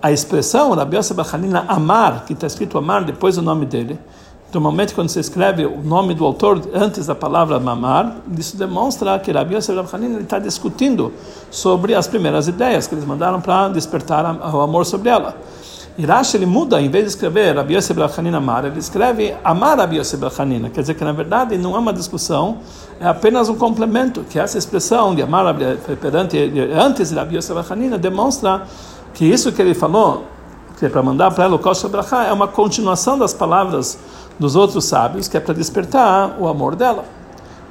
A 0.00 0.10
expressão 0.10 0.72
Rabi 0.72 0.96
Yosef 0.96 1.20
Hanina 1.34 1.64
amar, 1.68 2.24
que 2.24 2.32
está 2.32 2.46
escrito 2.46 2.78
amar 2.78 3.04
depois 3.04 3.36
do 3.36 3.42
nome 3.42 3.66
dele, 3.66 3.98
normalmente 4.52 4.94
quando 4.94 5.08
você 5.08 5.20
escreve 5.20 5.64
o 5.64 5.82
nome 5.82 6.14
do 6.14 6.24
autor 6.24 6.60
antes 6.74 7.06
da 7.06 7.14
palavra 7.14 7.58
mamar, 7.58 8.16
isso 8.38 8.56
demonstra 8.56 9.18
que 9.18 9.32
Rabi 9.32 9.56
Yosef 9.56 9.94
Hanina 9.94 10.20
está 10.20 10.38
discutindo 10.38 11.12
sobre 11.50 11.94
as 11.94 12.06
primeiras 12.06 12.48
ideias 12.48 12.86
que 12.86 12.94
eles 12.94 13.04
mandaram 13.04 13.40
para 13.40 13.68
despertar 13.68 14.24
o 14.54 14.60
amor 14.60 14.84
sobre 14.84 15.08
ela. 15.08 15.36
E 15.96 16.06
Rashi 16.06 16.36
ele 16.36 16.46
muda, 16.46 16.80
em 16.80 16.88
vez 16.88 17.04
de 17.04 17.10
escrever 17.10 17.54
Rabi 17.56 17.76
Yosef 17.76 17.98
Hanina 18.18 18.38
Amar, 18.38 18.64
ele 18.64 18.78
escreve 18.78 19.34
Amar 19.44 19.78
Rabi 19.78 19.98
Yosef 19.98 20.22
Hanina, 20.40 20.70
quer 20.70 20.80
dizer 20.80 20.94
que 20.94 21.04
na 21.04 21.12
verdade 21.12 21.58
não 21.58 21.74
é 21.74 21.78
uma 21.78 21.92
discussão, 21.92 22.58
é 23.00 23.06
apenas 23.06 23.48
um 23.48 23.56
complemento, 23.56 24.24
que 24.28 24.38
essa 24.38 24.56
expressão 24.56 25.14
de 25.14 25.22
Amar 25.22 25.54
perante, 26.00 26.38
antes 26.74 27.10
de 27.10 27.14
Rabi 27.14 27.36
Yosef 27.36 27.72
Hanina 27.72 27.98
demonstra 27.98 28.62
que 29.14 29.24
isso 29.24 29.52
que 29.52 29.60
ele 29.60 29.74
falou, 29.74 30.24
que 30.82 30.86
é 30.86 30.88
para 30.88 31.00
mandar 31.00 31.30
para 31.30 31.44
ela 31.44 31.54
o 31.54 31.60
Kosher 31.60 31.88
Brachá, 31.88 32.24
é 32.24 32.32
uma 32.32 32.48
continuação 32.48 33.16
das 33.16 33.32
palavras 33.32 33.96
dos 34.36 34.56
outros 34.56 34.84
sábios, 34.84 35.28
que 35.28 35.36
é 35.36 35.40
para 35.40 35.54
despertar 35.54 36.36
o 36.40 36.48
amor 36.48 36.74
dela. 36.74 37.04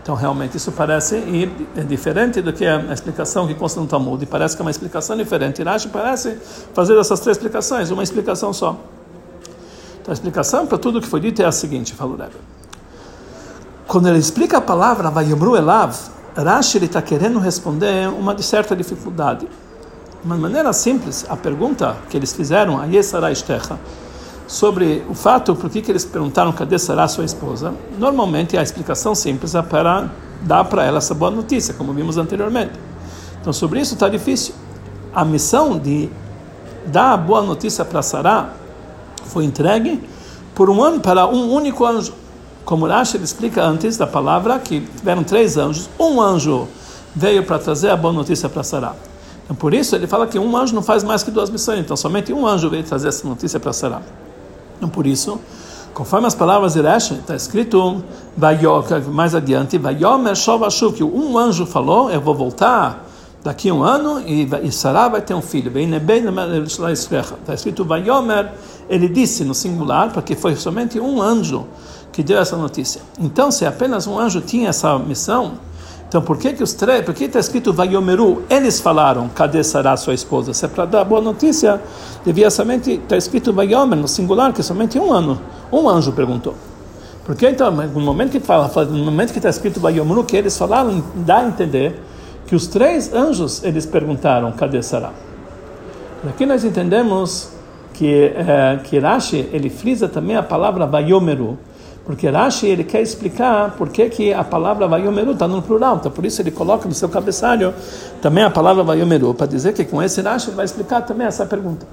Então, 0.02 0.16
realmente, 0.16 0.56
isso 0.56 0.72
parece 0.72 1.18
ir 1.18 1.52
é 1.76 1.82
diferente 1.82 2.42
do 2.42 2.54
que 2.54 2.66
a 2.66 2.94
explicação 2.94 3.46
que 3.46 3.54
consta 3.54 3.82
no 3.82 3.86
Talmud. 3.86 4.24
E 4.24 4.26
parece 4.26 4.56
que 4.56 4.62
é 4.62 4.64
uma 4.64 4.72
explicação 4.72 5.18
diferente. 5.18 5.62
Rashi 5.62 5.90
parece 5.90 6.38
fazer 6.74 6.98
essas 6.98 7.20
três 7.20 7.36
explicações, 7.36 7.92
uma 7.92 8.02
explicação 8.02 8.54
só. 8.54 8.78
Então, 10.02 10.14
a 10.14 10.14
explicação 10.14 10.66
para 10.66 10.78
tudo 10.78 11.02
que 11.02 11.08
foi 11.08 11.20
dito 11.20 11.42
é 11.42 11.46
a 11.46 11.52
seguinte, 11.52 11.94
falou 11.94 12.16
Rebbe. 12.16 12.38
Quando 13.90 14.08
ele 14.08 14.20
explica 14.20 14.60
a 14.60 14.62
palavra 14.62 15.10
Vayomru 15.10 15.58
Elav, 15.58 15.94
Rashi 16.34 16.78
está 16.78 17.02
querendo 17.02 17.40
responder 17.40 18.08
uma 18.08 18.42
certa 18.42 18.74
dificuldade. 18.74 19.50
De 20.22 20.28
uma 20.28 20.38
maneira 20.38 20.72
simples, 20.72 21.26
a 21.28 21.36
pergunta 21.36 21.98
que 22.08 22.16
eles 22.16 22.32
fizeram 22.32 22.80
a 22.80 22.86
Yesara 22.86 23.32
Estecha, 23.32 23.80
sobre 24.46 25.04
o 25.10 25.16
fato 25.16 25.56
por 25.56 25.68
que, 25.68 25.82
que 25.82 25.92
eles 25.92 26.06
perguntaram 26.06 26.52
cadê 26.52 26.78
Sarah, 26.78 27.08
sua 27.08 27.26
esposa, 27.26 27.74
normalmente 27.98 28.56
a 28.56 28.62
explicação 28.62 29.16
simples 29.16 29.56
é 29.56 29.62
para 29.64 30.12
dar 30.44 30.66
para 30.66 30.86
ela 30.86 31.00
essa 31.00 31.16
boa 31.16 31.32
notícia, 31.32 31.74
como 31.74 31.92
vimos 31.92 32.20
anteriormente. 32.20 32.74
Então, 33.40 33.52
sobre 33.52 33.80
isso 33.80 33.96
está 33.96 34.08
difícil. 34.10 34.54
A 35.12 35.26
missão 35.26 35.80
de 35.80 36.08
dar 36.86 37.14
a 37.14 37.18
boa 37.18 37.42
notícia 37.42 37.84
para 37.84 38.04
Sarah 38.04 38.54
foi 39.26 39.44
entregue 39.44 40.04
por 40.54 40.70
um 40.70 40.84
ano 40.84 41.00
para 41.00 41.26
um 41.26 41.52
único 41.52 41.84
anjo. 41.84 42.14
Como 42.64 42.86
Rashi 42.86 43.18
explica 43.18 43.64
antes 43.64 43.98
da 43.98 44.06
palavra 44.06 44.60
que 44.60 44.82
tiveram 44.82 45.24
três 45.24 45.58
anjos, 45.58 45.90
um 46.00 46.22
anjo 46.22 46.68
veio 47.16 47.44
para 47.44 47.58
trazer 47.58 47.90
a 47.90 47.98
boa 47.98 48.14
notícia 48.14 48.48
para 48.48 48.62
Sarah. 48.62 48.96
Então, 49.52 49.60
por 49.60 49.74
isso 49.74 49.94
ele 49.98 50.08
fala 50.08 50.26
que 50.28 50.40
um 50.40 50.56
anjo 50.56 50.74
não 50.74 50.82
faz 50.82 51.04
mais 51.04 51.24
que 51.24 51.30
duas 51.30 51.50
missões. 51.50 51.82
Então, 51.82 51.98
somente 51.98 52.32
um 52.32 52.48
anjo 52.48 52.70
veio 52.70 52.86
trazer 52.86 53.10
essa 53.10 53.28
notícia 53.28 53.60
para 53.60 53.74
Sarah. 53.74 54.02
Então, 54.78 54.88
por 54.88 55.06
isso, 55.06 55.42
conforme 55.94 56.26
as 56.26 56.34
palavras 56.34 56.72
de 56.72 56.82
Rashi, 56.82 57.16
está 57.16 57.36
escrito 57.36 58.02
mais 59.12 59.36
adiante, 59.36 59.78
que 60.96 61.04
um 61.04 61.38
anjo 61.38 61.66
falou, 61.66 62.10
eu 62.10 62.22
vou 62.22 62.34
voltar 62.34 63.06
daqui 63.44 63.68
a 63.68 63.74
um 63.74 63.84
ano 63.84 64.22
e, 64.22 64.48
e 64.64 64.72
Sarah 64.72 65.10
vai 65.10 65.22
ter 65.22 65.34
um 65.34 65.42
filho. 65.42 65.70
Está 65.78 67.54
escrito 67.54 67.84
Vayomer, 67.84 68.54
ele 68.90 69.10
disse 69.10 69.44
no 69.44 69.54
singular, 69.54 70.14
porque 70.14 70.34
foi 70.34 70.56
somente 70.56 70.98
um 70.98 71.22
anjo 71.22 71.68
que 72.14 72.24
deu 72.24 72.40
essa 72.40 72.56
notícia. 72.56 73.02
Então, 73.20 73.52
se 73.52 73.66
apenas 73.66 74.08
um 74.08 74.18
anjo 74.18 74.40
tinha 74.40 74.70
essa 74.70 74.98
missão, 74.98 75.56
então, 76.12 76.22
por 76.22 76.38
que 76.38 76.52
que 76.52 76.62
os 76.62 76.74
três, 76.74 77.06
por 77.06 77.14
que 77.14 77.24
está 77.24 77.40
escrito 77.40 77.72
Vayomeru? 77.72 78.44
Eles 78.50 78.82
falaram, 78.82 79.30
cadê 79.30 79.64
Sarah, 79.64 79.96
sua 79.96 80.14
esposa? 80.14 80.54
Se 80.54 80.66
é 80.66 80.68
para 80.68 80.84
dar 80.84 81.06
boa 81.06 81.22
notícia, 81.22 81.82
devia 82.26 82.52
somente 82.52 82.92
estar 82.92 83.08
tá 83.08 83.18
escrito 83.18 83.54
Vayomer, 83.54 83.98
no 83.98 84.10
singular, 84.10 84.52
que 84.52 84.60
é 84.60 84.64
somente 84.64 85.00
um 85.00 85.14
ano. 85.14 85.40
Um 85.72 85.88
anjo 85.88 86.12
perguntou. 86.12 86.54
Porque 87.24 87.48
então, 87.48 87.72
no 87.72 88.02
momento 88.02 88.32
que 88.32 88.42
fala, 88.42 88.70
no 88.84 89.06
momento 89.06 89.32
que 89.32 89.40
está 89.40 89.50
escrito 89.50 89.80
Vayomeru, 89.80 90.26
que 90.26 90.36
eles 90.36 90.58
falaram, 90.58 91.02
dá 91.16 91.38
a 91.38 91.48
entender 91.48 91.98
que 92.46 92.56
os 92.56 92.68
três 92.68 93.14
anjos, 93.14 93.64
eles 93.64 93.86
perguntaram, 93.86 94.52
cadê 94.52 94.84
Sarah? 94.84 95.14
Aqui 96.28 96.46
nós 96.46 96.66
entendemos 96.66 97.54
que, 97.94 98.34
é, 98.36 98.82
que 98.84 99.00
Rashi, 99.00 99.48
ele 99.54 99.70
frisa 99.70 100.10
também 100.10 100.36
a 100.36 100.44
palavra 100.44 100.86
Vayomeru, 100.86 101.58
porque 102.06 102.28
Rashi 102.30 102.68
ele 102.68 102.84
quer 102.84 103.02
explicar 103.02 103.72
por 103.78 103.90
que, 103.90 104.10
que 104.10 104.34
a 104.34 104.44
palavra 104.44 104.88
Vayomeru 104.88 105.32
está 105.32 105.48
no 105.48 105.62
plural. 105.62 105.98
Então, 105.98 106.12
por 106.12 106.26
isso 106.26 106.42
ele 106.42 106.52
coloca 106.52 106.88
no 106.88 106.94
seu 106.94 107.08
cabeçalho 107.08 107.74
também 108.22 108.44
a 108.44 108.50
palavra 108.50 108.84
Vayomeru, 108.84 109.34
para 109.34 109.48
dizer 109.48 109.74
que 109.74 109.86
com 109.86 110.02
esse 110.02 110.22
Rashi 110.22 110.50
ele 110.50 110.56
vai 110.56 110.66
explicar 110.66 111.02
também 111.02 111.28
essa 111.28 111.46
pergunta. 111.46 111.86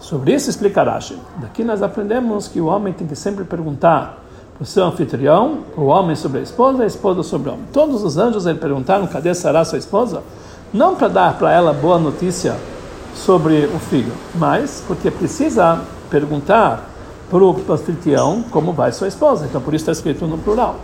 Sobre 0.00 0.34
isso 0.34 0.50
explica 0.50 0.82
Rashi. 0.82 1.18
Daqui 1.36 1.62
nós 1.62 1.82
aprendemos 1.82 2.48
que 2.48 2.60
o 2.60 2.66
homem 2.66 2.92
tem 2.92 3.06
que 3.06 3.14
sempre 3.14 3.44
perguntar 3.44 4.18
para 4.54 4.62
o 4.62 4.66
seu 4.66 4.84
anfitrião, 4.84 5.58
o 5.76 5.84
homem 5.84 6.16
sobre 6.16 6.40
a 6.40 6.42
esposa, 6.42 6.82
a 6.82 6.86
esposa 6.86 7.22
sobre 7.22 7.50
o 7.50 7.52
homem. 7.52 7.66
Todos 7.72 8.02
os 8.02 8.16
anjos 8.16 8.46
ele 8.46 8.58
perguntaram 8.58 9.06
cadê 9.06 9.34
Sarah, 9.34 9.64
sua 9.64 9.78
esposa, 9.78 10.22
não 10.72 10.96
para 10.96 11.08
dar 11.08 11.38
para 11.38 11.52
ela 11.52 11.72
boa 11.72 11.98
notícia 11.98 12.56
sobre 13.14 13.66
o 13.66 13.78
filho, 13.78 14.12
mas 14.34 14.82
porque 14.86 15.10
precisa 15.10 15.80
perguntar 16.10 16.91
para 17.32 17.42
o 17.42 17.72
anfitrião 17.72 18.44
como 18.50 18.74
vai 18.74 18.92
sua 18.92 19.08
esposa. 19.08 19.46
Então, 19.46 19.58
por 19.58 19.72
isso 19.72 19.84
está 19.84 19.92
escrito 19.92 20.26
no 20.26 20.36
plural. 20.36 20.78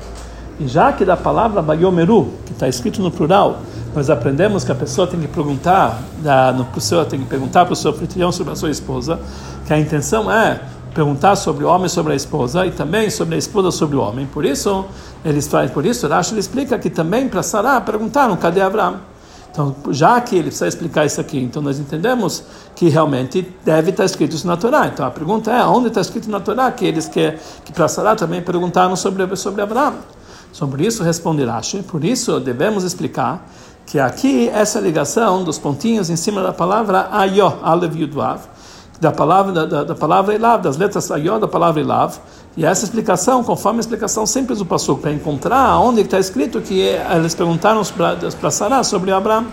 E 0.59 0.67
já 0.67 0.91
que 0.93 1.05
da 1.05 1.17
palavra 1.17 1.61
Bayomeru, 1.61 2.33
que 2.47 2.53
está 2.53 2.67
escrito 2.67 3.03
no 3.03 3.11
plural, 3.11 3.61
nós 3.95 4.09
aprendemos 4.09 4.65
que 4.65 4.73
a 4.73 4.75
pessoa 4.75 5.07
tem 5.07 5.21
que 5.21 5.29
perguntar, 5.29 6.03
para 6.23 7.73
o 7.73 7.77
seu 7.77 7.91
anfitrião 7.91 8.33
sobre 8.33 8.55
a 8.55 8.57
sua 8.57 8.71
esposa, 8.71 9.21
que 9.67 9.75
a 9.75 9.79
intenção 9.79 10.33
é 10.33 10.59
perguntar 10.95 11.37
sobre 11.37 11.65
o 11.65 11.69
homem 11.69 11.89
sobre 11.89 12.15
a 12.15 12.17
esposa 12.17 12.67
e 12.67 12.71
também 12.71 13.11
sobre 13.11 13.35
a 13.35 13.39
esposa 13.39 13.71
sobre 13.71 13.97
o 13.97 14.01
homem. 14.01 14.27
Por 14.27 14.45
isso, 14.45 14.87
fazem, 15.51 15.69
por 15.69 15.85
isso, 15.85 16.09
Rashi 16.09 16.37
explica 16.39 16.79
que 16.79 16.89
também 16.89 17.29
para 17.29 17.43
Sarah 17.43 17.81
perguntaram 17.83 18.37
cadê 18.39 18.63
Abraão. 18.63 18.97
Então, 19.59 19.75
já 19.91 20.21
que 20.21 20.37
ele 20.37 20.45
precisa 20.45 20.69
explicar 20.69 21.05
isso 21.05 21.21
aqui, 21.21 21.37
então 21.37 21.61
nós 21.61 21.81
entendemos 21.81 22.45
que 22.77 22.89
realmente 22.89 23.45
deve 23.65 23.91
estar 23.91 24.05
escrito 24.05 24.37
isso 24.37 24.47
na 24.47 24.57
Torá. 24.57 24.87
Então 24.87 25.05
a 25.05 25.11
pergunta 25.11 25.51
é, 25.51 25.65
onde 25.65 25.89
está 25.89 26.01
escrito 26.01 26.31
na 26.31 26.39
Torá 26.39 26.71
que 26.71 26.85
eles 26.85 27.09
que, 27.09 27.35
que 27.65 27.73
para 27.73 27.89
Sará 27.89 28.15
também 28.15 28.41
perguntaram 28.41 28.95
sobre, 28.95 29.35
sobre 29.35 29.61
Abraão? 29.61 29.95
Sobre 30.53 30.87
isso 30.87 31.03
responde 31.03 31.45
Rashi, 31.45 31.83
por 31.83 32.05
isso 32.05 32.39
devemos 32.39 32.85
explicar 32.85 33.49
que 33.85 33.99
aqui 33.99 34.49
essa 34.49 34.79
ligação 34.79 35.43
dos 35.43 35.59
pontinhos 35.59 36.09
em 36.09 36.15
cima 36.15 36.41
da 36.41 36.53
palavra 36.53 37.09
Ayó, 37.11 37.59
Alev 37.61 37.97
Yudvav, 37.97 38.43
da 39.01 39.13
palavra, 39.13 39.67
da, 39.67 39.85
da 39.85 39.95
palavra 39.95 40.35
Elav, 40.35 40.63
das 40.63 40.77
letras 40.77 41.11
Ayó 41.11 41.39
da 41.39 41.47
palavra 41.47 41.81
Elav, 41.81 42.17
e 42.57 42.65
essa 42.65 42.85
explicação, 42.85 43.45
conforme 43.45 43.79
a 43.79 43.81
explicação 43.81 44.27
simples 44.27 44.59
do 44.59 44.67
Passuco, 44.67 45.01
para 45.01 45.13
encontrar 45.13 45.79
onde 45.79 46.01
está 46.01 46.19
escrito 46.19 46.61
que 46.61 46.81
eles 46.81 47.35
perguntaram 47.35 47.83
para 48.41 48.51
Sarah 48.51 48.83
sobre 48.83 49.13
Abraão. 49.13 49.47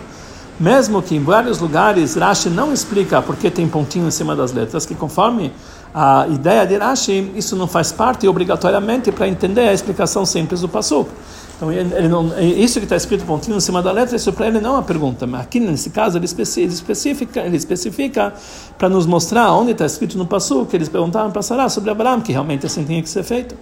Mesmo 0.60 1.02
que 1.02 1.16
em 1.16 1.24
vários 1.24 1.60
lugares 1.60 2.16
Rashi 2.16 2.50
não 2.50 2.72
explica 2.72 3.22
porque 3.22 3.52
tem 3.52 3.68
pontinho 3.68 4.08
em 4.08 4.12
cima 4.12 4.36
das 4.36 4.54
letras, 4.54 4.86
que 4.86 4.96
conforme 4.96 5.52
a 5.98 6.28
ideia 6.28 6.68
de 6.68 6.76
Rashi, 6.76 7.32
isso 7.38 7.56
não 7.56 7.70
faz 7.70 7.90
parte 7.90 8.28
obrigatoriamente 8.28 9.14
para 9.14 9.30
entender 9.30 9.70
a 9.70 9.74
explicação 9.74 10.26
simples 10.26 10.60
do 10.60 10.68
Passuco. 10.68 11.10
Então, 11.56 11.72
ele 11.72 12.10
não, 12.10 12.38
isso 12.38 12.80
que 12.80 12.86
está 12.86 12.98
escrito 12.98 13.24
pontinho 13.24 13.56
em 13.56 13.62
cima 13.62 13.82
da 13.82 13.94
letra, 13.94 14.18
isso 14.18 14.34
para 14.34 14.48
ele 14.48 14.60
não 14.60 14.72
é 14.72 14.74
uma 14.74 14.84
pergunta, 14.84 15.26
mas 15.26 15.40
aqui 15.40 15.58
nesse 15.58 15.92
caso 15.92 16.18
ele, 16.18 16.26
especifica, 16.26 17.40
ele 17.40 17.56
especifica 17.56 18.34
para 18.78 18.90
nos 18.90 19.06
mostrar 19.06 19.54
onde 19.54 19.72
está 19.72 19.86
escrito 19.86 20.18
no 20.18 20.26
passo 20.26 20.66
que 20.66 20.76
eles 20.76 20.90
perguntaram 20.90 21.32
para 21.32 21.42
Sarah 21.42 21.70
sobre 21.70 21.90
Abraão, 21.90 22.20
que 22.20 22.34
realmente 22.34 22.66
assim 22.66 22.84
tinha 22.84 23.02
que 23.02 23.08
ser 23.08 23.24
feito. 23.24 23.56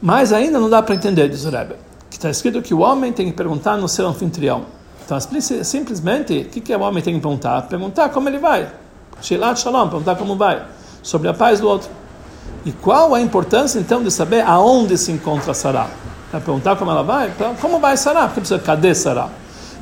Mas 0.00 0.32
ainda 0.32 0.58
não 0.58 0.70
dá 0.70 0.82
para 0.82 0.94
entender, 0.94 1.28
diz 1.28 1.44
o 1.44 1.50
Rebbe, 1.50 1.74
que 2.08 2.16
está 2.16 2.30
escrito 2.30 2.62
que 2.62 2.72
o 2.72 2.78
homem 2.78 3.12
tem 3.12 3.26
que 3.26 3.36
perguntar 3.36 3.76
no 3.76 3.90
seu 3.90 4.06
anfitrião. 4.06 4.64
Então, 5.04 5.18
simplesmente, 5.20 6.32
o 6.38 6.44
que, 6.46 6.62
que 6.62 6.74
o 6.74 6.80
homem 6.80 7.02
tem 7.02 7.14
que 7.14 7.20
perguntar? 7.20 7.60
Perguntar 7.68 8.08
como 8.08 8.26
ele 8.26 8.38
vai. 8.38 8.72
Shilat 9.20 9.60
Shalom, 9.60 9.90
perguntar 9.90 10.16
como 10.16 10.34
vai. 10.34 10.62
Sobre 11.04 11.28
a 11.28 11.34
paz 11.34 11.60
do 11.60 11.68
outro. 11.68 11.88
E 12.64 12.72
qual 12.72 13.14
a 13.14 13.20
importância, 13.20 13.78
então, 13.78 14.02
de 14.02 14.10
saber 14.10 14.40
aonde 14.40 14.98
se 14.98 15.12
encontra 15.12 15.54
Sarah? 15.54 15.88
Vai 16.32 16.40
perguntar 16.40 16.74
como 16.76 16.90
ela 16.90 17.02
vai? 17.02 17.28
Então, 17.28 17.54
como 17.56 17.78
vai 17.78 17.96
Sará? 17.96 18.22
Porque 18.22 18.40
precisa, 18.40 18.58
cadê 18.58 18.92
Sará? 18.92 19.28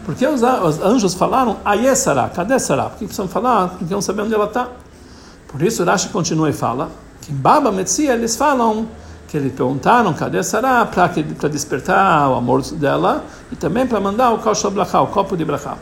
Porque 0.04 0.26
os, 0.26 0.42
os 0.42 0.82
anjos 0.82 1.14
falaram, 1.14 1.58
aí 1.64 1.94
Sará, 1.94 2.28
cadê 2.28 2.58
Sará? 2.58 2.90
Por 2.90 2.98
que 2.98 3.04
precisam 3.04 3.28
falar? 3.28 3.68
Porque 3.68 3.94
não 3.94 4.02
saber 4.02 4.22
onde 4.22 4.34
ela 4.34 4.46
está. 4.46 4.68
Por 5.46 5.62
isso, 5.62 5.84
Rashi 5.84 6.08
continua 6.08 6.50
e 6.50 6.52
fala 6.52 6.90
que 7.20 7.30
em 7.30 7.36
Baba 7.36 7.70
Metzia 7.70 8.14
eles 8.14 8.34
falam 8.34 8.88
que 9.28 9.36
eles 9.36 9.52
perguntaram 9.52 10.12
cadê 10.12 10.42
Sará 10.42 10.84
para 10.84 11.48
despertar 11.48 12.28
o 12.30 12.34
amor 12.34 12.62
dela 12.72 13.24
e 13.50 13.56
também 13.56 13.86
para 13.86 14.00
mandar 14.00 14.32
o 14.32 14.38
Kausha 14.38 14.68
o 14.68 15.06
copo 15.06 15.36
de 15.36 15.44
Brachá. 15.44 15.76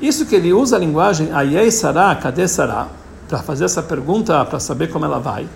Isso 0.00 0.24
que 0.24 0.36
ele 0.36 0.52
usa 0.52 0.76
a 0.76 0.78
linguagem 0.78 1.32
Ayei 1.32 1.70
Sará, 1.70 2.14
cadê 2.14 2.46
Sará? 2.46 2.86
Para 3.32 3.42
fazer 3.42 3.64
essa 3.64 3.82
pergunta, 3.82 4.44
para 4.44 4.60
saber 4.60 4.90
como 4.90 5.06
ela 5.06 5.18
vai. 5.18 5.48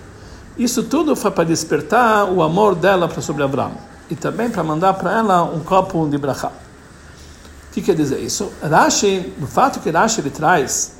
Isso 0.57 0.81
tudo 0.81 1.15
foi 1.15 1.29
para 1.29 1.43
despertar 1.43 2.25
o 2.25 2.41
amor 2.41 2.73
dela 2.73 3.07
para 3.07 3.21
sobre 3.21 3.43
Abraão 3.43 3.73
e 4.09 4.15
também 4.15 4.49
para 4.49 4.63
mandar 4.63 4.95
para 4.95 5.19
ela 5.19 5.43
um 5.43 5.59
copo 5.59 6.07
de 6.07 6.17
brachá. 6.17 6.47
O 6.47 7.73
que 7.73 7.83
quer 7.83 7.93
dizer 7.93 8.19
isso? 8.19 8.51
Rashi, 8.63 9.31
no 9.37 9.45
fato 9.45 9.79
que 9.79 9.91
Rashi 9.91 10.21
ele 10.21 10.31
traz 10.31 10.93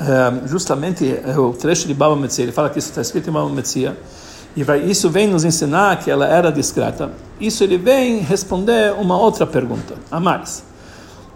é, 0.00 0.48
justamente 0.48 1.20
é, 1.24 1.38
o 1.38 1.52
trecho 1.52 1.86
de 1.86 1.94
Baba 1.94 2.16
Metzia, 2.16 2.42
ele 2.42 2.50
fala 2.50 2.68
que 2.68 2.80
isso 2.80 2.88
está 2.88 3.00
escrito 3.00 3.30
em 3.30 3.32
Baba 3.32 3.48
Metzia, 3.48 3.96
e 4.56 4.64
vai, 4.64 4.80
isso 4.80 5.08
vem 5.10 5.28
nos 5.28 5.44
ensinar 5.44 6.00
que 6.00 6.10
ela 6.10 6.26
era 6.26 6.50
discreta. 6.50 7.12
Isso 7.38 7.62
ele 7.62 7.78
vem 7.78 8.18
responder 8.18 8.92
uma 8.94 9.16
outra 9.16 9.46
pergunta, 9.46 9.94
a 10.10 10.18
mais. 10.18 10.64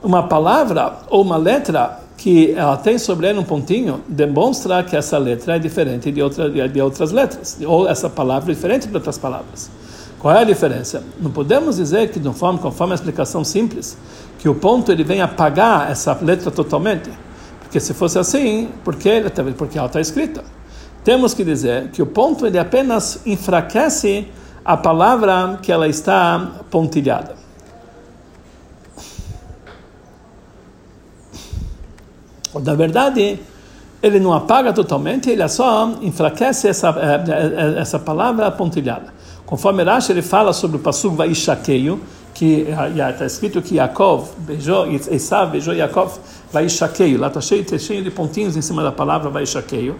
Uma 0.02 0.26
palavra 0.26 1.02
ou 1.08 1.22
uma 1.22 1.36
letra 1.36 2.07
que 2.18 2.52
ela 2.52 2.76
tem 2.76 2.98
sobre 2.98 3.28
ela 3.28 3.40
um 3.40 3.44
pontinho 3.44 4.02
demonstra 4.08 4.82
que 4.82 4.96
essa 4.96 5.16
letra 5.16 5.54
é 5.54 5.58
diferente 5.58 6.10
de, 6.10 6.20
outra, 6.20 6.50
de 6.68 6.80
outras 6.80 7.12
letras, 7.12 7.56
ou 7.64 7.88
essa 7.88 8.10
palavra 8.10 8.50
é 8.50 8.54
diferente 8.54 8.88
de 8.88 8.94
outras 8.94 9.16
palavras. 9.16 9.70
Qual 10.18 10.34
é 10.34 10.40
a 10.40 10.44
diferença? 10.44 11.04
Não 11.20 11.30
podemos 11.30 11.76
dizer 11.76 12.10
que, 12.10 12.18
conforme, 12.18 12.58
conforme 12.58 12.92
a 12.92 12.96
explicação 12.96 13.44
simples, 13.44 13.96
que 14.40 14.48
o 14.48 14.54
ponto 14.54 14.90
ele 14.90 15.04
vem 15.04 15.20
apagar 15.20 15.92
essa 15.92 16.18
letra 16.20 16.50
totalmente. 16.50 17.08
Porque 17.60 17.78
se 17.78 17.94
fosse 17.94 18.18
assim, 18.18 18.68
porque, 18.82 19.22
porque 19.56 19.78
ela 19.78 19.86
está 19.86 20.00
escrita. 20.00 20.42
Temos 21.04 21.34
que 21.34 21.44
dizer 21.44 21.90
que 21.92 22.02
o 22.02 22.06
ponto 22.06 22.44
ele 22.44 22.58
apenas 22.58 23.20
enfraquece 23.24 24.26
a 24.64 24.76
palavra 24.76 25.60
que 25.62 25.70
ela 25.70 25.86
está 25.86 26.50
pontilhada. 26.68 27.37
Na 32.54 32.74
verdade, 32.74 33.40
ele 34.02 34.20
não 34.20 34.32
apaga 34.32 34.72
totalmente, 34.72 35.28
ele 35.28 35.46
só 35.48 35.92
enfraquece 36.00 36.68
essa, 36.68 36.88
eh, 36.90 37.24
eh, 37.28 37.80
essa 37.80 37.98
palavra 37.98 38.50
pontilhada. 38.50 39.12
Conforme 39.44 39.82
Rashi 39.82 40.12
ele 40.12 40.22
fala 40.22 40.52
sobre 40.52 40.76
o 40.76 40.80
Pasuk 40.80 41.16
Vaishakeio, 41.16 42.00
que 42.34 42.66
está 43.10 43.26
escrito 43.26 43.60
que 43.60 43.76
Yaakov 43.76 44.28
beijou, 44.38 44.86
Esav 44.86 45.50
beijou 45.50 45.74
Yaakov 45.74 46.18
Vaishakeio. 46.52 47.18
Lá 47.18 47.26
está 47.26 47.40
cheio, 47.40 47.78
cheio 47.80 48.04
de 48.04 48.10
pontinhos 48.10 48.56
em 48.56 48.62
cima 48.62 48.82
da 48.82 48.92
palavra 48.92 49.28
Vaishakeio. 49.30 49.96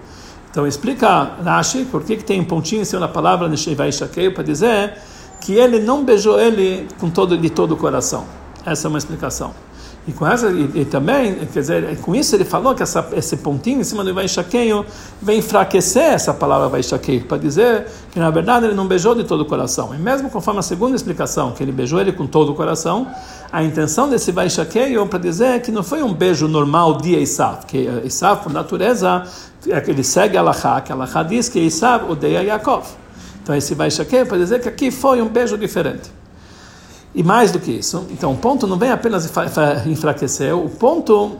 Então 0.50 0.66
explica 0.66 1.32
Rashi 1.42 1.84
por 1.86 2.04
que, 2.04 2.16
que 2.16 2.24
tem 2.24 2.40
um 2.40 2.44
pontinho 2.44 2.82
em 2.82 2.84
cima 2.84 3.00
da 3.00 3.08
palavra 3.08 3.48
Vaishakeio, 3.48 4.34
para 4.34 4.44
dizer 4.44 4.94
que 5.40 5.54
ele 5.54 5.80
não 5.80 6.04
beijou 6.04 6.38
ele 6.38 6.86
com 7.00 7.10
todo, 7.10 7.36
de 7.36 7.50
todo 7.50 7.72
o 7.72 7.76
coração. 7.76 8.24
Essa 8.64 8.86
é 8.86 8.88
uma 8.88 8.98
explicação. 8.98 9.52
E 10.08 10.12
com 10.12 10.26
essa 10.26 10.48
e, 10.48 10.70
e, 10.74 10.84
também, 10.86 11.34
quer 11.52 11.60
dizer, 11.60 11.98
com 11.98 12.16
isso 12.16 12.34
ele 12.34 12.46
falou 12.46 12.74
que 12.74 12.82
essa, 12.82 13.06
esse 13.12 13.36
pontinho 13.36 13.82
em 13.82 13.84
cima 13.84 14.02
do 14.02 14.14
Vaishakeio 14.14 14.86
vem 15.20 15.40
enfraquecer 15.40 16.02
essa 16.02 16.32
palavra 16.32 16.66
Vaishakeio, 16.66 17.24
para 17.24 17.36
dizer 17.36 17.86
que 18.10 18.18
na 18.18 18.30
verdade 18.30 18.64
ele 18.64 18.74
não 18.74 18.86
beijou 18.86 19.14
de 19.14 19.22
todo 19.22 19.42
o 19.42 19.44
coração. 19.44 19.94
E 19.94 19.98
mesmo 19.98 20.30
conforme 20.30 20.60
a 20.60 20.62
segunda 20.62 20.96
explicação, 20.96 21.52
que 21.52 21.62
ele 21.62 21.72
beijou 21.72 22.00
ele 22.00 22.10
com 22.10 22.26
todo 22.26 22.52
o 22.52 22.54
coração, 22.54 23.06
a 23.52 23.62
intenção 23.62 24.08
desse 24.08 24.32
Vaishakeio 24.32 25.06
para 25.06 25.18
dizer 25.18 25.60
que 25.60 25.70
não 25.70 25.82
foi 25.82 26.02
um 26.02 26.14
beijo 26.14 26.48
normal 26.48 26.96
de 26.96 27.14
Esav, 27.14 27.66
que 27.66 27.86
Esav, 28.02 28.42
por 28.42 28.50
natureza, 28.50 29.24
é 29.68 29.90
ele 29.90 30.02
segue 30.02 30.38
a 30.38 30.80
que 30.80 30.90
a 30.90 31.22
diz 31.22 31.50
que 31.50 31.58
Esav 31.58 32.10
odeia 32.10 32.42
Yaakov. 32.42 32.86
Então 33.42 33.54
esse 33.54 33.74
Vaishakeio 33.74 34.24
para 34.24 34.38
dizer 34.38 34.62
que 34.62 34.70
aqui 34.70 34.90
foi 34.90 35.20
um 35.20 35.28
beijo 35.28 35.58
diferente. 35.58 36.17
E 37.14 37.22
mais 37.22 37.50
do 37.50 37.58
que 37.58 37.72
isso, 37.72 38.06
então 38.10 38.32
o 38.32 38.36
ponto 38.36 38.66
não 38.66 38.76
vem 38.76 38.90
apenas 38.90 39.30
enfraquecer, 39.86 40.54
o 40.54 40.68
ponto 40.68 41.38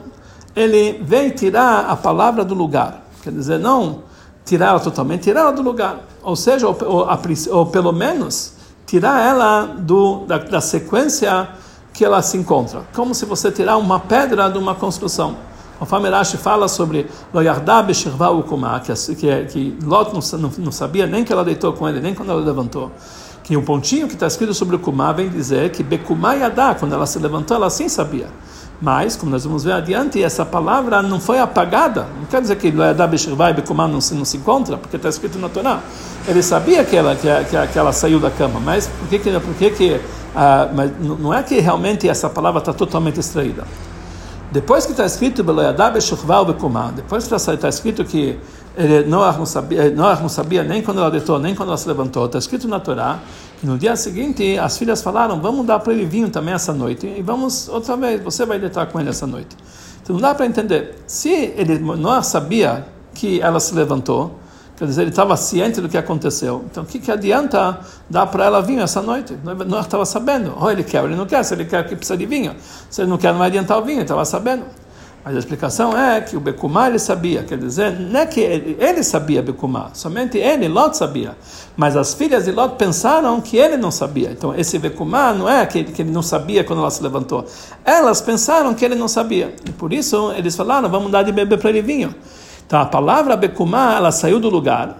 ele 0.55 0.99
vem 1.03 1.29
tirar 1.29 1.85
a 1.89 1.95
palavra 1.95 2.43
do 2.43 2.55
lugar. 2.55 3.05
Quer 3.21 3.31
dizer, 3.31 3.59
não 3.59 4.03
tirá-la 4.43 4.79
totalmente, 4.79 5.23
tirá-la 5.23 5.51
do 5.51 5.61
lugar. 5.61 5.99
Ou 6.23 6.35
seja, 6.35 6.67
ou, 6.67 6.77
ou, 6.83 7.07
ou, 7.51 7.65
pelo 7.67 7.91
menos 7.91 8.53
tirar 8.85 9.23
ela 9.23 9.65
do, 9.65 10.25
da, 10.25 10.39
da, 10.39 10.59
sequência 10.59 11.49
que 11.93 12.03
ela 12.03 12.21
se 12.21 12.35
encontra. 12.35 12.81
Como 12.93 13.13
se 13.13 13.25
você 13.25 13.51
tirar 13.51 13.77
uma 13.77 13.99
pedra 13.99 14.49
de 14.49 14.57
uma 14.57 14.73
construção. 14.73 15.37
O 15.79 15.85
Famerashi 15.85 16.35
fala 16.35 16.67
sobre 16.67 17.09
Loyardab 17.33 17.93
Shirva 17.93 18.29
Ukuma, 18.31 18.81
que, 18.81 18.93
que, 19.15 19.45
que 19.45 19.77
Lot 19.81 20.13
não, 20.13 20.39
não, 20.39 20.51
não 20.57 20.71
sabia 20.73 21.07
nem 21.07 21.23
que 21.23 21.31
ela 21.31 21.45
deitou 21.45 21.71
com 21.71 21.87
ele, 21.87 22.01
nem 22.01 22.13
quando 22.13 22.31
ela 22.31 22.41
levantou 22.41 22.91
que 23.49 23.57
o 23.57 23.63
pontinho 23.63 24.07
que 24.07 24.13
está 24.13 24.27
escrito 24.27 24.53
sobre 24.53 24.75
o 24.75 24.79
Kumá 24.79 25.11
vem 25.11 25.27
dizer 25.27 25.71
que 25.71 25.81
Bekumá 25.81 26.35
Yadá, 26.35 26.75
quando 26.75 26.93
ela 26.93 27.07
se 27.07 27.17
levantou, 27.17 27.57
ela 27.57 27.67
sim 27.71 27.89
sabia. 27.89 28.27
Mas, 28.79 29.15
como 29.15 29.31
nós 29.31 29.43
vamos 29.43 29.63
ver 29.63 29.71
adiante, 29.71 30.21
essa 30.21 30.45
palavra 30.45 31.01
não 31.01 31.19
foi 31.19 31.39
apagada. 31.39 32.05
Não 32.19 32.25
quer 32.25 32.41
dizer 32.41 32.57
que 32.57 32.67
Yadá 32.67 33.07
Beshirvá 33.07 33.49
e 33.49 33.53
Bekumá 33.55 33.87
não 33.87 33.99
se, 33.99 34.13
não 34.13 34.23
se 34.23 34.37
encontra, 34.37 34.77
porque 34.77 34.97
está 34.97 35.09
escrito 35.09 35.39
na 35.39 35.49
Torá. 35.49 35.79
Ele 36.27 36.43
sabia 36.43 36.85
que 36.85 36.95
ela, 36.95 37.15
que, 37.15 37.27
que, 37.45 37.67
que 37.73 37.79
ela 37.79 37.91
saiu 37.91 38.19
da 38.19 38.29
cama, 38.29 38.59
mas 38.59 38.85
por 38.85 39.07
que 39.07 39.17
que, 39.17 39.31
por 39.31 39.55
que, 39.55 39.71
que 39.71 40.01
ah, 40.35 40.69
mas 40.71 40.91
não 41.01 41.33
é 41.33 41.41
que 41.41 41.59
realmente 41.59 42.07
essa 42.07 42.29
palavra 42.29 42.59
está 42.59 42.71
totalmente 42.71 43.19
extraída. 43.19 43.65
Depois 44.51 44.85
que 44.85 44.91
está 44.91 45.07
escrito 45.07 45.43
depois 46.95 47.27
que 47.27 47.35
está 47.35 47.69
escrito 47.69 48.05
que 48.05 48.37
Noah 49.07 49.37
não 49.37 49.45
sabia, 49.45 49.91
Noah 49.91 50.21
não 50.21 50.29
sabia 50.29 50.63
nem 50.63 50.81
quando 50.81 50.99
ela 50.99 51.11
deitou, 51.11 51.37
nem 51.37 51.53
quando 51.53 51.69
ela 51.69 51.77
se 51.77 51.87
levantou. 51.87 52.25
Está 52.25 52.37
escrito 52.37 52.67
na 52.67 52.79
Torá 52.79 53.19
que 53.59 53.67
no 53.67 53.77
dia 53.77 53.93
seguinte 53.97 54.57
as 54.57 54.77
filhas 54.77 55.01
falaram: 55.01 55.41
Vamos 55.41 55.65
dar 55.65 55.79
para 55.79 55.91
ele 55.91 56.05
vinho 56.05 56.29
também 56.29 56.53
essa 56.53 56.71
noite 56.71 57.05
e 57.05 57.21
vamos 57.21 57.67
outra 57.67 57.97
vez, 57.97 58.23
você 58.23 58.45
vai 58.45 58.57
deitar 58.57 58.85
com 58.85 58.99
ele 58.99 59.09
essa 59.09 59.27
noite. 59.27 59.57
Então 60.01 60.15
não 60.15 60.21
dá 60.21 60.33
para 60.33 60.45
entender. 60.45 60.95
Se 61.05 61.29
ele 61.29 61.77
Noah 61.77 62.23
sabia 62.23 62.85
que 63.13 63.41
ela 63.41 63.59
se 63.59 63.75
levantou, 63.75 64.39
quer 64.77 64.85
dizer, 64.85 65.01
ele 65.01 65.09
estava 65.09 65.35
ciente 65.35 65.81
do 65.81 65.89
que 65.89 65.97
aconteceu. 65.97 66.63
Então 66.71 66.83
o 66.83 66.85
que, 66.85 66.99
que 66.99 67.11
adianta 67.11 67.81
dar 68.09 68.27
para 68.27 68.45
ela 68.45 68.61
vinho 68.61 68.81
essa 68.81 69.01
noite? 69.01 69.37
Noah 69.43 69.81
estava 69.81 70.05
sabendo. 70.05 70.53
Ou 70.57 70.71
ele 70.71 70.83
quer 70.83 71.01
ou 71.01 71.07
ele 71.07 71.17
não 71.17 71.25
quer. 71.25 71.43
Se 71.43 71.53
ele 71.53 71.65
quer, 71.65 71.85
que 71.85 71.97
precisa 71.97 72.17
de 72.17 72.25
vinho. 72.25 72.55
Se 72.89 73.01
ele 73.01 73.09
não 73.09 73.17
quer, 73.17 73.33
não 73.33 73.39
vai 73.39 73.49
adiantar 73.49 73.77
o 73.77 73.81
vinho, 73.81 73.97
ele 73.97 74.03
estava 74.03 74.23
sabendo. 74.23 74.63
Mas 75.29 75.35
a 75.35 75.39
explicação 75.41 75.95
é 75.95 76.19
que 76.21 76.35
o 76.35 76.39
Bekumá 76.39 76.87
ele 76.87 76.97
sabia, 76.97 77.43
quer 77.43 77.59
dizer, 77.59 77.99
não 77.99 78.19
é 78.19 78.25
que 78.25 78.39
ele, 78.39 78.75
ele 78.79 79.03
sabia 79.03 79.43
Bekumá, 79.43 79.91
somente 79.93 80.39
ele, 80.39 80.67
Lot, 80.67 80.97
sabia. 80.97 81.37
Mas 81.77 81.95
as 81.95 82.15
filhas 82.15 82.45
de 82.45 82.51
Lot 82.51 82.77
pensaram 82.77 83.39
que 83.39 83.55
ele 83.55 83.77
não 83.77 83.91
sabia. 83.91 84.31
Então 84.31 84.55
esse 84.55 84.79
Bekumá 84.79 85.31
não 85.31 85.47
é 85.47 85.63
que, 85.67 85.83
que 85.83 86.01
ele 86.01 86.09
não 86.09 86.23
sabia 86.23 86.63
quando 86.63 86.79
ela 86.79 86.89
se 86.89 87.03
levantou. 87.03 87.45
Elas 87.85 88.21
pensaram 88.21 88.73
que 88.73 88.83
ele 88.83 88.95
não 88.95 89.07
sabia. 89.07 89.53
E 89.67 89.71
por 89.71 89.93
isso 89.93 90.31
eles 90.31 90.55
falaram, 90.55 90.89
vamos 90.89 91.11
dar 91.11 91.21
de 91.21 91.31
beber 91.31 91.59
para 91.59 91.69
ele 91.69 91.83
vinho. 91.83 92.15
Então 92.65 92.81
a 92.81 92.87
palavra 92.87 93.37
Bekumá, 93.37 93.97
ela 93.97 94.11
saiu 94.11 94.39
do 94.39 94.49
lugar. 94.49 94.97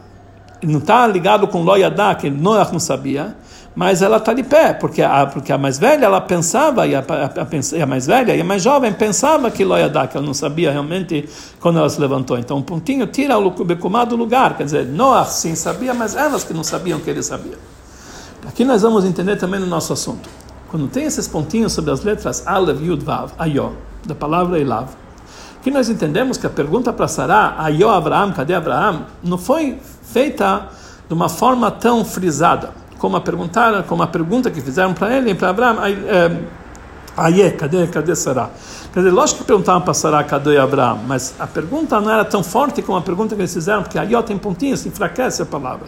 Não 0.62 0.78
está 0.78 1.08
ligado 1.08 1.48
com 1.48 1.64
Loyadá, 1.64 2.14
que 2.14 2.30
Noach 2.30 2.72
não 2.72 2.80
sabia 2.80 3.36
mas 3.76 4.02
ela 4.02 4.18
está 4.18 4.34
de 4.34 4.44
pé, 4.44 4.74
porque 4.74 5.02
a, 5.02 5.26
porque 5.28 5.52
a 5.54 5.58
mais 5.58 5.78
velha 5.78 6.06
ela 6.06 6.20
pensava, 6.20 6.88
e 6.88 6.96
a, 6.96 7.00
a, 7.00 7.84
a 7.84 7.86
mais 7.86 8.08
velha 8.08 8.36
e 8.36 8.42
a 8.42 8.44
mais 8.44 8.64
jovem 8.64 8.92
pensava 8.92 9.50
que 9.52 9.64
Loiadá, 9.64 10.08
que 10.08 10.18
ela 10.18 10.26
não 10.26 10.34
sabia 10.34 10.72
realmente 10.72 11.30
quando 11.60 11.80
ela 11.80 11.90
se 11.90 12.00
levantou. 12.00 12.38
Então 12.38 12.58
um 12.58 12.62
pontinho 12.62 13.06
tira 13.08 13.38
o 13.38 13.52
Bekumá 13.64 14.06
do 14.06 14.16
lugar, 14.16 14.58
quer 14.58 14.64
dizer, 14.64 14.86
Noah 14.86 15.26
sim 15.26 15.56
sabia, 15.56 15.94
mas 15.94 16.16
elas 16.16 16.44
que 16.44 16.54
não 16.54 16.64
sabiam 16.64 17.00
que 17.00 17.10
ele 17.10 17.22
sabia. 17.24 17.58
Aqui 18.48 18.66
nós 18.66 18.82
vamos 18.82 19.06
entender 19.06 19.36
também 19.38 19.60
no 19.60 19.68
nosso 19.68 19.94
assunto. 19.94 20.30
Quando 20.70 20.88
tem 20.88 21.06
esses 21.06 21.28
pontinhos 21.28 21.74
sobre 21.74 21.92
as 21.92 22.04
letras 22.04 22.46
Alev, 22.46 22.84
Yud, 22.84 23.04
Vav, 23.04 23.32
Ayó, 23.38 23.72
da 24.06 24.16
palavra 24.16 24.60
Elav, 24.60 24.90
que 25.62 25.72
nós 25.72 25.90
entendemos 25.90 26.38
que 26.38 26.48
a 26.48 26.50
pergunta 26.50 26.92
para 26.92 27.08
Sará, 27.08 27.56
Ayó 27.58 27.90
Abraham, 27.92 28.32
cadê 28.32 28.54
Abraham, 28.54 29.06
não 29.24 29.38
foi 29.38 29.78
feita 30.04 30.70
de 31.08 31.14
uma 31.14 31.28
forma 31.28 31.70
tão 31.70 32.06
frisada 32.06 32.72
como 33.00 33.18
a 33.18 33.22
perguntar, 33.22 33.84
como 33.84 34.04
a 34.04 34.08
pergunta 34.08 34.52
que 34.52 34.62
fizeram 34.62 34.94
para 34.94 35.16
ele, 35.16 35.34
para 35.34 35.50
Abraão, 35.50 35.78
aí 37.18 37.42
é, 37.42 37.50
cadê, 37.50 37.88
cadê 37.88 38.16
Sará? 38.16 38.50
Quer 38.94 39.00
dizer, 39.00 39.12
lógico 39.12 39.40
que 39.40 39.46
perguntaram 39.46 39.82
para 39.82 39.94
Sará, 39.94 40.24
cadê 40.24 40.58
Abraão, 40.58 41.00
mas 41.08 41.34
a 41.40 41.48
pergunta 41.48 42.00
não 42.00 42.12
era 42.12 42.24
tão 42.24 42.44
forte 42.44 42.82
como 42.82 42.98
a 42.98 43.02
pergunta 43.02 43.36
que 43.36 43.42
eles 43.42 43.54
fizeram, 43.54 43.82
porque 43.82 43.98
aí 43.98 44.12
tem 44.24 44.38
pontinhos, 44.38 44.86
enfraquece 44.86 45.42
a 45.42 45.46
palavra. 45.46 45.88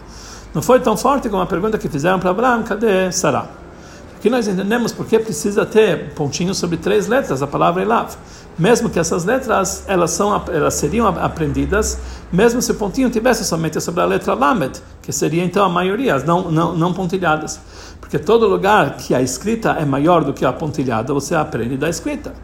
Não 0.52 0.60
foi 0.60 0.80
tão 0.80 0.96
forte 0.96 1.28
como 1.28 1.42
a 1.42 1.46
pergunta 1.46 1.78
que 1.78 1.88
fizeram 1.88 2.18
para 2.18 2.30
Abraão, 2.30 2.62
cadê 2.62 3.12
Sará? 3.12 3.46
Aqui 4.16 4.30
nós 4.30 4.46
entendemos 4.46 4.92
porque 4.92 5.18
precisa 5.18 5.66
ter 5.66 6.14
pontinhos 6.14 6.56
sobre 6.56 6.76
três 6.76 7.08
letras, 7.08 7.42
a 7.42 7.46
palavra 7.46 7.82
Elav 7.82 8.14
mesmo 8.58 8.90
que 8.90 8.98
essas 8.98 9.24
letras 9.24 9.84
elas 9.86 10.10
são 10.10 10.42
elas 10.48 10.74
seriam 10.74 11.06
aprendidas 11.06 11.98
mesmo 12.30 12.60
se 12.60 12.70
o 12.70 12.74
pontinho 12.74 13.10
tivesse 13.10 13.44
somente 13.44 13.80
sobre 13.80 14.00
a 14.00 14.04
letra 14.04 14.34
lamed 14.34 14.80
que 15.00 15.12
seria 15.12 15.44
então 15.44 15.64
a 15.64 15.68
maioria 15.68 16.14
as 16.14 16.24
não 16.24 16.50
não 16.50 16.76
não 16.76 16.92
pontilhadas. 16.92 17.60
Porque 18.00 18.18
todo 18.18 18.46
lugar 18.46 18.96
que 18.96 19.14
a 19.14 19.22
escrita 19.22 19.70
é 19.70 19.84
maior 19.84 20.22
do 20.22 20.32
que 20.32 20.44
a 20.44 20.52
pontilhada 20.52 21.14
você 21.14 21.34
aprende 21.34 21.76
da 21.76 21.88
escrita. 21.88 22.34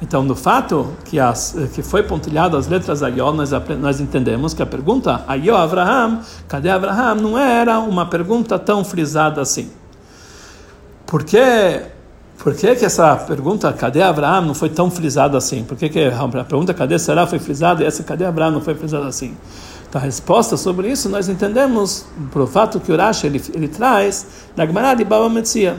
Então 0.00 0.22
no 0.22 0.34
fato 0.34 0.92
que 1.04 1.18
as 1.20 1.54
que 1.74 1.82
foi 1.82 2.02
pontilhada 2.02 2.56
as 2.56 2.66
letras 2.66 3.02
Ayó 3.02 3.32
nós 3.32 3.50
nós 3.80 4.00
entendemos 4.00 4.54
que 4.54 4.62
a 4.62 4.66
pergunta 4.66 5.24
Ayó 5.28 5.56
Abraham 5.56 6.20
cadê 6.48 6.70
Abraham 6.70 7.16
não 7.16 7.38
era 7.38 7.78
uma 7.78 8.06
pergunta 8.06 8.58
tão 8.58 8.84
frisada 8.84 9.40
assim. 9.40 9.70
Porque 11.06 11.82
por 12.38 12.54
que, 12.54 12.74
que 12.76 12.84
essa 12.84 13.16
pergunta, 13.16 13.72
cadê 13.72 14.00
Abraão, 14.00 14.42
não 14.42 14.54
foi 14.54 14.68
tão 14.68 14.90
frisada 14.90 15.36
assim? 15.36 15.64
Por 15.64 15.76
que, 15.76 15.88
que 15.88 16.00
a 16.04 16.44
pergunta, 16.44 16.72
cadê 16.72 16.98
Será, 16.98 17.26
foi 17.26 17.38
frisada 17.38 17.82
e 17.82 17.86
essa, 17.86 18.02
cadê 18.02 18.24
Abraão, 18.24 18.52
não 18.52 18.60
foi 18.60 18.74
frisada 18.74 19.06
assim? 19.06 19.36
Então, 19.88 20.00
a 20.00 20.04
resposta 20.04 20.56
sobre 20.56 20.88
isso 20.88 21.08
nós 21.08 21.28
entendemos 21.28 22.06
pelo 22.32 22.46
fato 22.46 22.78
que 22.78 22.92
o 22.92 22.96
Rashi 22.96 23.26
ele, 23.26 23.42
ele 23.54 23.68
traz 23.68 24.26
da 24.54 24.64
Gemara 24.64 24.94
de 24.94 25.04
Baba 25.04 25.28
Metzia. 25.28 25.76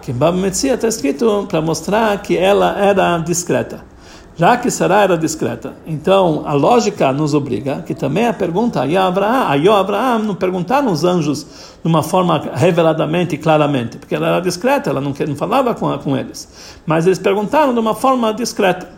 Que 0.00 0.12
em 0.12 0.14
Baba 0.14 0.36
Metzia 0.36 0.74
está 0.74 0.86
escrito 0.86 1.46
para 1.48 1.60
mostrar 1.60 2.16
que 2.22 2.36
ela 2.36 2.78
era 2.78 3.18
discreta 3.18 3.95
já 4.36 4.56
que 4.56 4.70
Sarah 4.70 5.02
era 5.02 5.18
discreta. 5.18 5.74
Então, 5.86 6.42
a 6.44 6.52
lógica 6.52 7.10
nos 7.12 7.32
obriga 7.32 7.82
que 7.86 7.94
também 7.94 8.26
a 8.26 8.34
pergunta 8.34 8.82
a 8.82 9.06
Abraão, 9.06 9.74
a 9.74 9.80
Abraão 9.80 10.18
não 10.18 10.34
perguntaram 10.34 10.92
os 10.92 11.04
anjos 11.04 11.46
de 11.82 11.88
uma 11.88 12.02
forma 12.02 12.50
reveladamente 12.54 13.34
e 13.34 13.38
claramente, 13.38 13.96
porque 13.96 14.14
ela 14.14 14.28
era 14.28 14.40
discreta, 14.40 14.90
ela 14.90 15.00
não, 15.00 15.14
não 15.26 15.36
falava 15.36 15.74
com, 15.74 15.96
com 15.98 16.16
eles. 16.16 16.78
Mas 16.84 17.06
eles 17.06 17.18
perguntaram 17.18 17.72
de 17.72 17.80
uma 17.80 17.94
forma 17.94 18.32
discreta. 18.34 18.88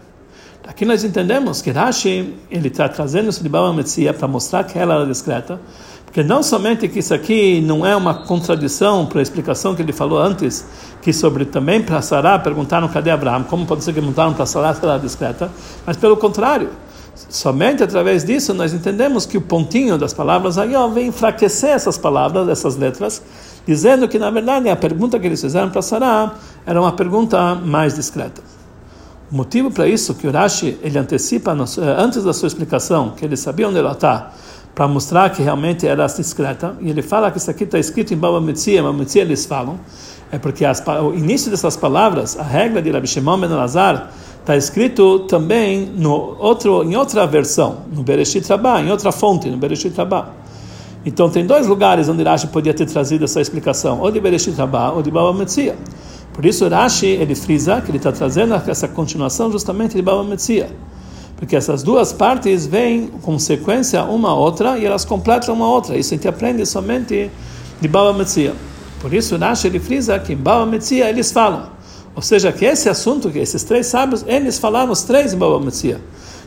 Aqui 0.66 0.84
nós 0.84 1.04
entendemos 1.04 1.62
que 1.62 1.70
Rashi 1.70 2.34
ele 2.50 2.68
está 2.68 2.88
trazendo 2.88 3.30
isso 3.30 3.42
de 3.42 3.48
Baba 3.48 3.72
Metzia 3.72 4.12
para 4.12 4.28
mostrar 4.28 4.64
que 4.64 4.78
ela 4.78 4.96
era 4.96 5.06
discreta, 5.06 5.58
porque 6.08 6.22
não 6.22 6.42
somente 6.42 6.88
que 6.88 7.00
isso 7.00 7.12
aqui 7.12 7.60
não 7.60 7.84
é 7.84 7.94
uma 7.94 8.14
contradição 8.14 9.04
para 9.04 9.18
a 9.18 9.22
explicação 9.22 9.74
que 9.74 9.82
ele 9.82 9.92
falou 9.92 10.18
antes, 10.18 10.64
que 11.02 11.12
sobre 11.12 11.44
também 11.44 11.82
para 11.82 12.00
Sará 12.00 12.38
perguntaram 12.38 12.88
cadê 12.88 13.10
Abraão, 13.10 13.44
como 13.44 13.66
pode 13.66 13.84
ser 13.84 13.92
que 13.92 14.00
perguntaram 14.00 14.32
para 14.32 14.46
Sará 14.46 14.72
se 14.72 14.82
ela 14.82 14.96
é 14.96 14.98
discreta, 14.98 15.50
mas 15.84 15.98
pelo 15.98 16.16
contrário, 16.16 16.70
somente 17.28 17.82
através 17.82 18.24
disso 18.24 18.54
nós 18.54 18.72
entendemos 18.72 19.26
que 19.26 19.36
o 19.36 19.40
pontinho 19.42 19.98
das 19.98 20.14
palavras 20.14 20.56
ó, 20.56 20.88
vem 20.88 21.08
enfraquecer 21.08 21.70
essas 21.70 21.98
palavras, 21.98 22.48
essas 22.48 22.74
letras, 22.74 23.22
dizendo 23.66 24.08
que 24.08 24.18
na 24.18 24.30
verdade 24.30 24.70
a 24.70 24.76
pergunta 24.76 25.18
que 25.18 25.26
eles 25.26 25.42
fizeram 25.42 25.68
para 25.68 25.82
Sará 25.82 26.36
era 26.64 26.80
uma 26.80 26.92
pergunta 26.92 27.54
mais 27.54 27.96
discreta. 27.96 28.40
O 29.30 29.36
motivo 29.36 29.70
para 29.70 29.86
isso 29.86 30.14
que 30.14 30.26
o 30.26 30.30
Rashi 30.30 30.78
ele 30.82 30.98
antecipa 30.98 31.54
antes 31.98 32.24
da 32.24 32.32
sua 32.32 32.46
explicação 32.46 33.10
que 33.10 33.26
ele 33.26 33.36
sabia 33.36 33.68
onde 33.68 33.78
ela 33.78 33.92
está 33.92 34.32
para 34.78 34.86
mostrar 34.86 35.30
que 35.30 35.42
realmente 35.42 35.88
era 35.88 36.06
discreta 36.06 36.76
e 36.80 36.88
ele 36.88 37.02
fala 37.02 37.32
que 37.32 37.38
isso 37.38 37.50
aqui 37.50 37.64
está 37.64 37.80
escrito 37.80 38.14
em 38.14 38.16
Baba 38.16 38.40
Metzia, 38.40 38.80
Baba 38.80 38.96
Metzia 38.96 39.22
eles 39.22 39.44
falam 39.44 39.76
é 40.30 40.38
porque 40.38 40.64
as, 40.64 40.80
o 41.02 41.12
início 41.14 41.50
dessas 41.50 41.76
palavras, 41.76 42.38
a 42.38 42.44
regra 42.44 42.80
de 42.80 42.88
Rabbi 42.88 43.08
Shimon 43.08 43.40
ben 43.40 43.50
está 43.64 44.56
escrito 44.56 45.18
também 45.26 45.84
no 45.96 46.36
outro, 46.38 46.84
em 46.84 46.94
outra 46.94 47.26
versão, 47.26 47.78
no 47.92 48.04
Bereshit 48.04 48.48
Rabbah, 48.48 48.80
em 48.80 48.88
outra 48.88 49.10
fonte, 49.10 49.50
no 49.50 49.56
Bereshit 49.56 49.96
Rabbah. 49.96 50.28
Então 51.04 51.28
tem 51.28 51.44
dois 51.44 51.66
lugares 51.66 52.08
onde 52.08 52.22
Rashi 52.22 52.46
podia 52.46 52.72
ter 52.72 52.86
trazido 52.86 53.24
essa 53.24 53.40
explicação, 53.40 53.98
ou 54.00 54.12
de 54.12 54.20
Bereshit 54.20 54.56
Rabbah 54.56 54.92
ou 54.92 55.02
de 55.02 55.10
Baba 55.10 55.36
Metzia. 55.36 55.74
Por 56.32 56.46
isso 56.46 56.68
Rashi 56.68 57.06
ele 57.06 57.34
frisa 57.34 57.80
que 57.80 57.90
ele 57.90 57.98
está 57.98 58.12
trazendo 58.12 58.54
essa 58.54 58.86
continuação 58.86 59.50
justamente 59.50 59.96
de 59.96 60.02
Baba 60.02 60.22
Metzia. 60.22 60.70
Porque 61.38 61.54
essas 61.54 61.84
duas 61.84 62.12
partes 62.12 62.66
vêm 62.66 63.06
com 63.22 63.38
sequência 63.38 64.02
uma 64.02 64.30
a 64.30 64.34
outra 64.34 64.76
e 64.76 64.84
elas 64.84 65.04
completam 65.04 65.54
uma 65.54 65.66
a 65.66 65.68
outra. 65.68 65.96
Isso 65.96 66.12
a 66.12 66.16
gente 66.16 66.26
aprende 66.26 66.66
somente 66.66 67.30
de 67.80 67.88
Baba 67.88 68.12
Metzia. 68.12 68.54
Por 69.00 69.14
isso, 69.14 69.36
Rashi 69.36 69.68
ele 69.68 69.78
frisa 69.78 70.18
que 70.18 70.32
em 70.32 70.36
Baba 70.36 70.66
Metzia 70.66 71.08
eles 71.08 71.30
falam. 71.30 71.70
Ou 72.16 72.20
seja, 72.20 72.50
que 72.50 72.64
esse 72.64 72.88
assunto, 72.88 73.30
que 73.30 73.38
esses 73.38 73.62
três 73.62 73.86
sábios, 73.86 74.24
eles 74.26 74.58
falaram 74.58 74.90
os 74.90 75.04
três 75.04 75.32
em 75.32 75.38
Baba 75.38 75.60
Metzia. 75.60 76.00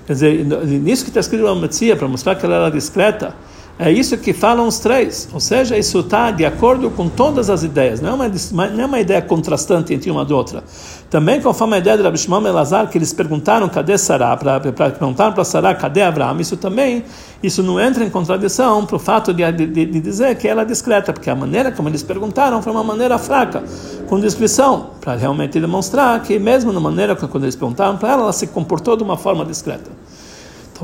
Quer 0.06 0.14
dizer, 0.14 0.46
nisso 0.46 1.06
que 1.06 1.10
está 1.10 1.22
escrito 1.22 1.44
Baba 1.44 1.62
Metzia, 1.62 1.96
para 1.96 2.10
mostrar 2.10 2.36
que 2.36 2.46
ela 2.46 2.56
era 2.56 2.70
discreta, 2.70 3.34
é 3.80 3.92
isso 3.92 4.18
que 4.18 4.34
falam 4.34 4.68
os 4.68 4.80
três. 4.80 5.28
Ou 5.34 5.40
seja, 5.40 5.78
isso 5.78 6.00
está 6.00 6.30
de 6.30 6.46
acordo 6.46 6.90
com 6.92 7.10
todas 7.10 7.50
as 7.50 7.64
ideias. 7.64 8.00
Não 8.00 8.12
é 8.12 8.14
uma, 8.14 8.68
não 8.70 8.84
é 8.84 8.86
uma 8.86 9.00
ideia 9.00 9.22
contrastante 9.22 9.94
entre 9.94 10.12
uma 10.12 10.26
e 10.30 10.34
outra. 10.34 10.64
Também 11.10 11.42
conforme 11.42 11.76
a 11.76 11.80
ideia 11.80 11.98
de 11.98 12.04
Rabi 12.04 12.18
Shimon 12.18 12.46
Elazar, 12.48 12.88
que 12.90 12.98
eles 12.98 13.12
perguntaram 13.12 13.68
cadê 13.68 13.98
Sará, 13.98 14.38
para 14.38 14.60
perguntar 14.60 15.32
para 15.34 15.44
Sará 15.44 15.76
cadê 15.76 16.02
Abraão, 16.02 16.40
isso 16.40 16.56
também, 16.56 17.04
isso 17.44 17.62
não 17.62 17.80
entra 17.82 18.06
em 18.06 18.10
contradição 18.10 18.86
para 18.86 18.96
o 18.96 19.00
fato 19.00 19.34
de, 19.34 19.52
de, 19.52 19.68
de, 19.68 20.00
dizer 20.00 20.36
que 20.36 20.48
ela 20.48 20.62
é 20.62 20.66
discreta, 20.66 21.12
porque 21.12 21.30
a 21.30 21.36
maneira 21.36 21.72
como 21.72 21.90
eles 21.90 22.02
perguntaram 22.02 22.62
foi 22.62 22.72
uma 22.72 22.84
maneira 22.84 23.18
fraca, 23.18 23.64
com 24.08 24.20
descrição, 24.20 24.92
para 25.02 25.16
realmente 25.16 25.60
demonstrar 25.60 26.22
que 26.22 26.40
mesmo 26.40 26.72
na 26.72 26.80
maneira 26.80 27.14
quando 27.14 27.44
eles 27.44 27.56
perguntaram 27.56 27.98
para 27.98 28.14
ela, 28.14 28.22
ela 28.24 28.34
se 28.34 28.48
comportou 28.48 28.96
de 28.96 29.04
uma 29.04 29.18
forma 29.18 29.44
discreta. 29.44 30.01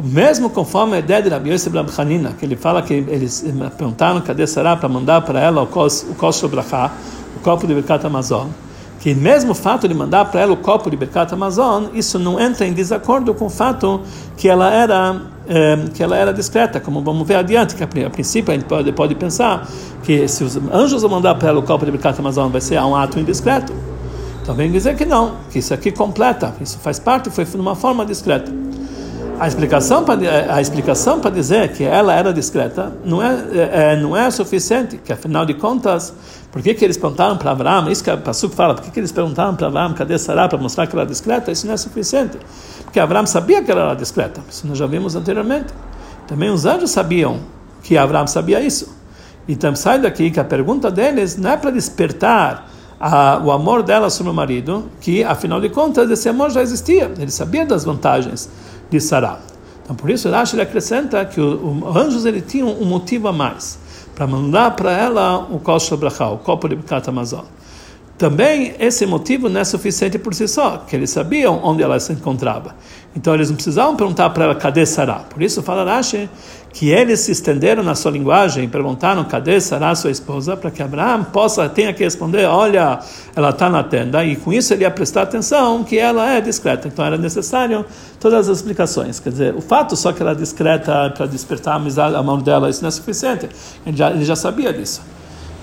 Mesmo 0.03 0.49
conforme 0.49 0.97
a 0.97 0.99
ideia 0.99 1.21
de 1.21 1.29
Rabi 1.29 1.51
Yosef 1.51 1.75
Hanina, 1.97 2.33
que 2.37 2.45
ele 2.45 2.55
fala 2.55 2.81
que 2.83 2.93
eles 2.93 3.43
perguntaram 3.77 4.21
cadê 4.21 4.45
Sará 4.45 4.75
para 4.75 4.87
mandar 4.87 5.21
para 5.21 5.39
ela 5.39 5.63
o 5.63 5.67
Kos, 5.67 6.03
o 6.03 6.11
o 6.11 7.39
copo 7.39 7.67
de 7.67 7.73
Birkat 7.73 8.05
Amazon, 8.05 8.47
que 8.99 9.15
mesmo 9.15 9.51
o 9.51 9.55
fato 9.55 9.87
de 9.87 9.93
mandar 9.93 10.25
para 10.25 10.41
ela 10.41 10.53
o 10.53 10.57
copo 10.57 10.89
de 10.89 10.97
Birkat 10.97 11.33
Amazon, 11.33 11.85
isso 11.93 12.19
não 12.19 12.39
entra 12.39 12.67
em 12.67 12.73
desacordo 12.73 13.33
com 13.33 13.45
o 13.45 13.49
fato 13.49 14.01
que 14.35 14.47
ela 14.47 14.71
era 14.71 15.19
é, 15.47 15.77
que 15.93 16.03
ela 16.03 16.15
era 16.15 16.31
discreta, 16.31 16.79
como 16.79 17.01
vamos 17.01 17.27
ver 17.27 17.35
adiante, 17.35 17.75
que 17.75 17.83
a, 17.83 18.09
princípio 18.09 18.51
a 18.51 18.55
gente 18.55 18.65
pode, 18.65 18.91
pode 18.91 19.15
pensar 19.15 19.67
que 20.03 20.27
se 20.27 20.43
os 20.43 20.57
anjos 20.71 21.01
vão 21.01 21.11
mandar 21.11 21.35
para 21.35 21.49
ela 21.49 21.59
o 21.59 21.63
copo 21.63 21.85
de 21.85 21.91
Birkat 21.91 22.19
Amazon 22.19 22.51
vai 22.51 22.61
ser 22.61 22.79
um 22.81 22.95
ato 22.95 23.19
indiscreto. 23.19 23.73
Então 24.43 24.53
vem 24.53 24.71
dizer 24.71 24.95
que 24.95 25.05
não, 25.05 25.37
que 25.51 25.59
isso 25.59 25.73
aqui 25.73 25.91
completa, 25.91 26.53
isso 26.61 26.77
faz 26.77 26.99
parte, 26.99 27.29
foi 27.29 27.45
de 27.45 27.57
uma 27.57 27.75
forma 27.75 28.05
discreta. 28.05 28.66
A 29.39 29.47
explicação 29.47 30.03
para 30.03 30.55
a 30.55 30.59
explicação 30.59 31.19
para 31.19 31.29
dizer 31.29 31.71
que 31.73 31.83
ela 31.83 32.11
era 32.11 32.33
discreta 32.33 32.91
não 33.05 33.21
é, 33.21 33.37
é, 33.53 33.95
não 33.95 34.17
é 34.17 34.31
suficiente, 34.31 34.97
que 34.97 35.13
afinal 35.13 35.45
de 35.45 35.53
contas 35.53 36.11
por 36.51 36.63
que, 36.63 36.73
que 36.73 36.83
eles 36.83 36.97
perguntaram 36.97 37.37
para 37.37 37.51
Abraão? 37.51 37.91
Isso 37.91 38.03
que 38.03 38.09
a 38.09 38.17
Pasuk 38.17 38.55
fala. 38.55 38.73
Por 38.73 38.83
que, 38.83 38.89
que 38.89 38.99
eles 38.99 39.11
perguntaram 39.11 39.55
para 39.55 39.67
Abraão 39.67 39.93
cadê 39.93 40.17
Sará 40.17 40.47
para 40.47 40.57
mostrar 40.57 40.87
que 40.87 40.93
ela 40.93 41.03
era 41.03 41.11
discreta? 41.11 41.51
Isso 41.51 41.67
não 41.67 41.75
é 41.75 41.77
suficiente. 41.77 42.39
Porque 42.83 42.99
Abraão 42.99 43.27
sabia 43.27 43.61
que 43.61 43.69
ela 43.69 43.81
era 43.81 43.93
discreta. 43.93 44.41
Isso 44.49 44.65
nós 44.65 44.75
já 44.75 44.87
vimos 44.87 45.15
anteriormente. 45.15 45.71
Também 46.25 46.49
os 46.49 46.65
anjos 46.65 46.89
sabiam 46.89 47.39
que 47.83 47.95
Abraão 47.95 48.25
sabia 48.25 48.59
isso. 48.59 48.97
Então 49.47 49.75
sai 49.75 49.99
daqui 49.99 50.31
que 50.31 50.39
a 50.39 50.43
pergunta 50.43 50.89
deles 50.89 51.37
não 51.37 51.51
é 51.51 51.57
para 51.57 51.69
despertar 51.69 52.67
a, 52.99 53.39
o 53.43 53.51
amor 53.51 53.83
dela 53.83 54.09
sobre 54.09 54.31
o 54.31 54.33
marido, 54.33 54.89
que 54.99 55.23
afinal 55.23 55.61
de 55.61 55.69
contas 55.69 56.09
esse 56.09 56.27
amor 56.27 56.49
já 56.49 56.61
existia. 56.63 57.11
Ele 57.19 57.29
sabia 57.29 57.65
das 57.65 57.83
vantagens 57.83 58.49
de 58.89 58.99
Sará. 58.99 59.39
Então 59.83 59.95
por 59.95 60.09
isso 60.09 60.29
Rashi 60.29 60.59
acrescenta 60.59 61.23
que 61.25 61.39
os 61.39 61.95
anjos 61.95 62.25
ele 62.25 62.41
tinham 62.41 62.69
um 62.69 62.85
motivo 62.85 63.27
a 63.27 63.33
mais 63.33 63.79
para 64.13 64.27
mandar 64.27 64.75
para 64.75 64.91
ela 64.91 65.47
o 65.49 65.59
Kosher 65.59 65.97
Brachá, 65.97 66.29
o 66.29 66.37
copo 66.37 66.67
de 66.67 66.75
Bikat 66.75 67.07
Amazon. 67.07 67.45
Também 68.17 68.73
esse 68.79 69.05
motivo 69.05 69.47
não 69.47 69.61
é 69.61 69.63
suficiente 69.63 70.17
por 70.17 70.33
si 70.33 70.47
só, 70.47 70.77
que 70.77 70.95
eles 70.95 71.11
sabiam 71.11 71.61
onde 71.63 71.83
ela 71.83 71.99
se 71.99 72.11
encontrava. 72.13 72.75
Então 73.15 73.33
eles 73.35 73.49
não 73.49 73.55
precisavam 73.55 73.95
perguntar 73.95 74.31
para 74.31 74.45
ela 74.45 74.55
cadê 74.55 74.85
Sará. 74.85 75.19
Por 75.29 75.41
isso 75.41 75.61
fala 75.61 75.83
Rashi 75.83 76.27
que 76.73 76.89
eles 76.89 77.21
se 77.21 77.31
estenderam 77.31 77.81
na 77.81 77.95
sua 77.95 78.11
linguagem 78.11 78.67
perguntaram 78.69 79.23
cadê 79.23 79.59
Sará, 79.59 79.95
sua 79.95 80.11
esposa, 80.11 80.55
para 80.55 80.69
que 80.69 80.83
Abraão 80.83 81.23
possa 81.23 81.67
tenha 81.67 81.93
que 81.93 82.03
responder, 82.03 82.45
olha, 82.45 82.99
ela 83.35 83.49
está 83.49 83.69
na 83.69 83.83
tenda, 83.83 84.23
e 84.23 84.35
com 84.35 84.53
isso 84.53 84.73
ele 84.73 84.83
ia 84.83 84.91
prestar 84.91 85.23
atenção 85.23 85.83
que 85.83 85.97
ela 85.97 86.31
é 86.31 86.41
discreta. 86.41 86.87
Então 86.87 87.03
era 87.03 87.17
necessário 87.17 87.85
todas 88.19 88.49
as 88.49 88.57
explicações. 88.57 89.19
Quer 89.19 89.29
dizer, 89.29 89.55
o 89.55 89.61
fato 89.61 89.95
só 89.95 90.11
que 90.11 90.21
ela 90.21 90.31
é 90.31 90.35
discreta 90.35 91.11
para 91.15 91.25
despertar 91.25 91.73
a 91.73 91.77
amizade, 91.77 92.15
a 92.15 92.21
mão 92.23 92.39
dela, 92.39 92.69
isso 92.69 92.81
não 92.81 92.89
é 92.89 92.91
suficiente. 92.91 93.49
Ele 93.85 93.97
já, 93.97 94.11
ele 94.11 94.25
já 94.25 94.35
sabia 94.35 94.71
disso 94.71 95.01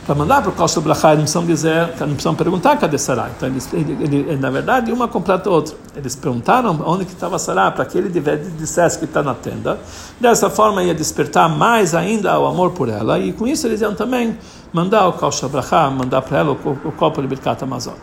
para 0.07 0.15
mandar 0.15 0.43
para 0.43 0.51
o 0.51 0.53
Kosher 0.53 0.83
Brachá, 0.83 1.15
eles 1.15 1.33
não 1.35 1.45
precisam 1.45 1.47
dizer, 1.47 2.01
não 2.01 2.15
precisam 2.15 2.35
perguntar 2.35 2.77
cadê 2.77 2.99
Sará. 2.99 3.31
Então, 3.35 3.49
eles, 3.49 3.73
ele, 3.73 3.93
ele, 4.03 4.37
na 4.37 4.51
verdade, 4.51 4.93
uma 4.93 5.09
completa 5.09 5.49
a 5.49 5.53
outra. 5.53 5.75
Eles 5.97 6.15
perguntaram 6.15 6.79
onde 6.85 7.05
que 7.05 7.13
estava 7.13 7.39
Sará, 7.39 7.71
para 7.71 7.85
que 7.87 7.97
ele 7.97 8.11
dissesse 8.59 8.99
que 8.99 9.07
está 9.07 9.23
na 9.23 9.35
tenda. 9.35 9.79
Dessa 10.21 10.51
forma, 10.51 10.83
ia 10.83 10.95
despertar 10.95 11.49
mais 11.49 11.95
ainda 11.95 12.39
o 12.39 12.47
amor 12.47 12.73
por 12.73 12.89
ela, 12.89 13.19
e 13.19 13.33
com 13.33 13.47
isso 13.47 13.67
eles 13.67 13.81
iam 13.81 13.95
também 13.95 14.39
mandar 14.73 15.09
o 15.09 15.15
Kosher 15.15 15.49
Brachá, 15.49 15.89
mandar 15.89 16.21
para 16.23 16.39
ela 16.39 16.53
o, 16.53 16.89
o 16.89 16.93
copo 16.93 17.23
de 17.23 17.29
Birkat 17.29 17.63
Amazon. 17.65 17.95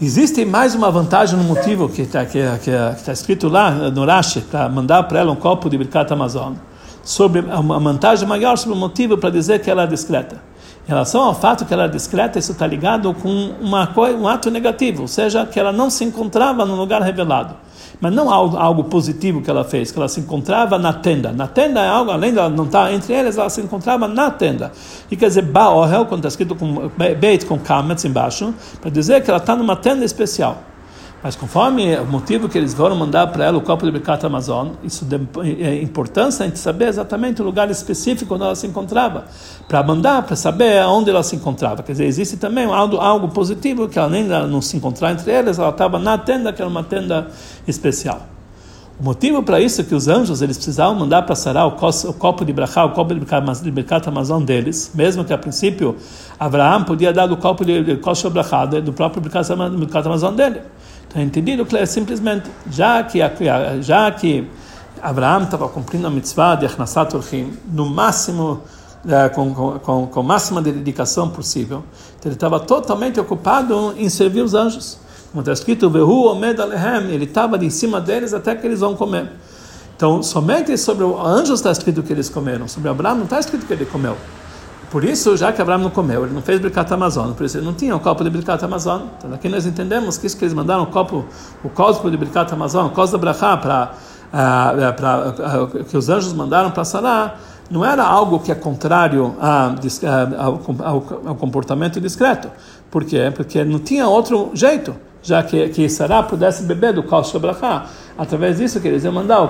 Existe 0.00 0.44
mais 0.44 0.74
uma 0.74 0.90
vantagem 0.90 1.38
no 1.38 1.44
motivo 1.44 1.88
que 1.88 2.02
está 2.02 2.24
que, 2.26 2.38
que, 2.62 2.70
que 2.70 3.04
tá 3.04 3.12
escrito 3.12 3.48
lá 3.48 3.70
no 3.70 4.04
Rashi, 4.04 4.42
para 4.42 4.68
mandar 4.68 5.02
para 5.04 5.20
ela 5.20 5.32
um 5.32 5.36
copo 5.36 5.70
de 5.70 5.78
Birkat 5.78 6.12
Amazon 6.12 6.54
sobre 7.06 7.40
uma 7.40 7.78
vantagem 7.78 8.26
maior 8.26 8.58
sobre 8.58 8.76
o 8.76 8.80
motivo 8.80 9.16
para 9.16 9.30
dizer 9.30 9.60
que 9.60 9.70
ela 9.70 9.84
é 9.84 9.86
discreta. 9.86 10.42
Em 10.84 10.88
relação 10.88 11.22
ao 11.22 11.34
fato 11.34 11.64
que 11.64 11.72
ela 11.72 11.84
é 11.84 11.88
discreta, 11.88 12.38
isso 12.38 12.50
está 12.52 12.66
ligado 12.66 13.14
com 13.14 13.28
uma, 13.60 13.88
um 14.10 14.26
ato 14.28 14.50
negativo, 14.50 15.02
ou 15.02 15.08
seja, 15.08 15.46
que 15.46 15.58
ela 15.58 15.72
não 15.72 15.88
se 15.88 16.04
encontrava 16.04 16.66
no 16.66 16.74
lugar 16.74 17.00
revelado. 17.02 17.54
Mas 18.00 18.12
não 18.12 18.28
algo, 18.28 18.56
algo 18.56 18.84
positivo 18.84 19.40
que 19.40 19.48
ela 19.48 19.64
fez, 19.64 19.90
que 19.90 19.98
ela 19.98 20.08
se 20.08 20.20
encontrava 20.20 20.78
na 20.78 20.92
tenda. 20.92 21.32
Na 21.32 21.46
tenda 21.46 21.80
é 21.80 21.88
algo, 21.88 22.10
além 22.10 22.32
de 22.32 22.38
ela 22.38 22.48
não 22.48 22.64
estar 22.64 22.86
tá 22.86 22.92
entre 22.92 23.14
eles, 23.14 23.38
ela 23.38 23.48
se 23.48 23.60
encontrava 23.60 24.06
na 24.08 24.30
tenda. 24.30 24.72
E 25.10 25.16
quer 25.16 25.28
dizer, 25.28 25.42
Baohel, 25.42 26.06
quando 26.06 26.20
está 26.20 26.28
escrito 26.28 26.54
com 26.54 26.90
Beit, 27.18 27.46
com 27.46 27.58
Kametz 27.58 28.04
embaixo, 28.04 28.52
para 28.80 28.90
dizer 28.90 29.22
que 29.22 29.30
ela 29.30 29.38
está 29.38 29.54
numa 29.54 29.76
tenda 29.76 30.04
especial. 30.04 30.58
Mas 31.22 31.34
conforme 31.34 31.96
o 31.96 32.06
motivo 32.06 32.48
que 32.48 32.56
eles 32.56 32.74
foram 32.74 32.94
mandar 32.94 33.26
para 33.28 33.46
ela 33.46 33.58
o 33.58 33.60
copo 33.60 33.84
de 33.84 33.90
Birkat 33.90 34.24
Amazon, 34.24 34.72
isso 34.84 35.06
é 35.60 35.82
importância 35.82 36.44
a 36.44 36.48
gente 36.48 36.58
saber 36.58 36.88
exatamente 36.88 37.42
o 37.42 37.44
lugar 37.44 37.70
específico 37.70 38.34
onde 38.34 38.44
ela 38.44 38.54
se 38.54 38.66
encontrava, 38.66 39.24
para 39.66 39.82
mandar, 39.82 40.22
para 40.22 40.36
saber 40.36 40.84
onde 40.84 41.10
ela 41.10 41.22
se 41.22 41.34
encontrava. 41.34 41.82
Quer 41.82 41.92
dizer, 41.92 42.04
existe 42.04 42.36
também 42.36 42.66
algo, 42.66 42.98
algo 42.98 43.28
positivo, 43.28 43.88
que 43.88 43.98
além 43.98 44.24
de 44.24 44.46
não 44.46 44.60
se 44.60 44.76
encontrar 44.76 45.12
entre 45.12 45.32
eles, 45.32 45.58
ela 45.58 45.70
estava 45.70 45.98
na 45.98 46.16
tenda, 46.18 46.52
que 46.52 46.60
era 46.60 46.70
uma 46.70 46.84
tenda 46.84 47.28
especial. 47.66 48.35
O 48.98 49.04
motivo 49.04 49.42
para 49.42 49.60
isso 49.60 49.82
é 49.82 49.84
que 49.84 49.94
os 49.94 50.08
anjos 50.08 50.40
eles 50.40 50.56
precisavam 50.56 50.94
mandar 50.94 51.22
para 51.22 51.34
Sará 51.34 51.66
o, 51.66 51.72
copo 51.72 52.46
de 52.46 52.52
Brachá, 52.52 52.82
o 52.86 52.92
copo 52.92 53.12
de 53.14 53.70
Birkat 53.70 54.08
Amazon 54.08 54.42
deles, 54.42 54.90
mesmo 54.94 55.22
que 55.22 55.34
a 55.34 55.38
princípio 55.38 55.96
Abraão 56.40 56.82
podia 56.82 57.12
dar 57.12 57.30
o 57.30 57.36
copo 57.36 57.62
de 57.62 57.96
Kosher 57.98 58.30
Brachá 58.30 58.64
do 58.64 58.94
próprio 58.94 59.20
Birkat 59.20 59.52
Amazon 59.52 60.34
dele. 60.34 60.62
Está 61.06 61.20
entendido 61.20 61.66
claro, 61.66 61.86
simplesmente, 61.86 62.50
já 62.70 63.02
que, 63.02 63.18
já 63.82 64.10
que 64.10 64.48
Abraão 65.02 65.42
estava 65.42 65.68
cumprindo 65.68 66.06
a 66.06 66.10
mitzvah 66.10 66.54
de 66.54 66.64
Achnasat 66.64 67.14
Orchim, 67.14 67.52
no 67.70 67.84
máximo, 67.84 68.62
eh, 69.06 69.28
com, 69.28 69.52
com, 69.54 70.06
com 70.06 70.20
a 70.20 70.22
máxima 70.22 70.62
dedicação 70.62 71.28
possível, 71.28 71.84
então 72.18 72.30
ele 72.30 72.34
estava 72.34 72.58
totalmente 72.58 73.20
ocupado 73.20 73.94
em 73.98 74.08
servir 74.08 74.40
os 74.40 74.54
anjos. 74.54 74.98
Como 75.30 75.40
está 75.40 75.52
escrito, 75.52 75.90
Vehu 75.90 76.26
Omed 76.26 76.60
Alehem, 76.60 77.10
ele 77.10 77.24
estava 77.24 77.62
em 77.62 77.70
cima 77.70 78.00
deles 78.00 78.32
até 78.32 78.54
que 78.54 78.66
eles 78.66 78.80
vão 78.80 78.94
comer. 78.94 79.30
Então, 79.96 80.22
somente 80.22 80.76
sobre 80.76 81.04
os 81.04 81.26
anjos 81.26 81.60
está 81.60 81.70
escrito 81.70 82.02
que 82.02 82.12
eles 82.12 82.28
comeram, 82.28 82.68
sobre 82.68 82.88
Abraão 82.90 83.16
não 83.16 83.24
está 83.24 83.40
escrito 83.40 83.66
que 83.66 83.72
ele 83.72 83.86
comeu. 83.86 84.16
Por 84.90 85.04
isso, 85.04 85.36
já 85.36 85.52
que 85.52 85.60
Abraão 85.60 85.80
não 85.80 85.90
comeu, 85.90 86.24
ele 86.24 86.34
não 86.34 86.42
fez 86.42 86.60
Birkat 86.60 86.92
Amazon, 86.92 87.32
por 87.32 87.44
isso 87.44 87.58
ele 87.58 87.66
não 87.66 87.74
tinha 87.74 87.94
o 87.96 88.00
copo 88.00 88.22
de 88.22 88.30
Birkat 88.30 88.64
Amazon. 88.64 89.02
Então 89.18 89.32
aqui 89.34 89.48
nós 89.48 89.66
entendemos 89.66 90.16
que 90.16 90.26
isso 90.26 90.36
que 90.36 90.44
eles 90.44 90.54
mandaram 90.54 90.84
o 90.84 90.86
copo, 90.86 91.24
o 91.64 91.68
copo 91.68 92.10
de 92.10 92.16
Birkat 92.16 92.52
Amazon, 92.52 92.86
o 92.86 92.90
copo 92.90 93.10
da 93.10 93.18
Brachá, 93.18 93.56
para 93.56 93.92
uh, 94.26 94.92
para 94.94 95.62
uh, 95.62 95.84
que 95.84 95.96
os 95.96 96.08
anjos 96.08 96.32
mandaram 96.32 96.70
para 96.70 96.84
Sará, 96.84 97.36
não 97.70 97.84
era 97.84 98.04
algo 98.04 98.38
que 98.38 98.52
é 98.52 98.54
contrário 98.54 99.34
a, 99.40 99.74
a, 99.74 100.44
ao, 100.44 100.60
ao, 100.78 101.20
ao, 101.26 101.34
comportamento 101.34 102.00
discreto. 102.00 102.48
Por 102.90 103.04
quê? 103.04 103.32
Porque 103.34 103.64
não 103.64 103.78
tinha 103.78 104.06
outro 104.06 104.50
jeito, 104.54 104.94
já 105.26 105.42
que, 105.42 105.68
que 105.70 105.88
Sará 105.88 106.22
pudesse 106.22 106.62
beber 106.62 106.92
do 106.92 107.02
Kol 107.02 107.24
Shabrachá. 107.24 107.86
Através 108.16 108.58
disso 108.58 108.80
que 108.80 108.86
eles 108.86 109.02
iam 109.04 109.12
mandar 109.12 109.40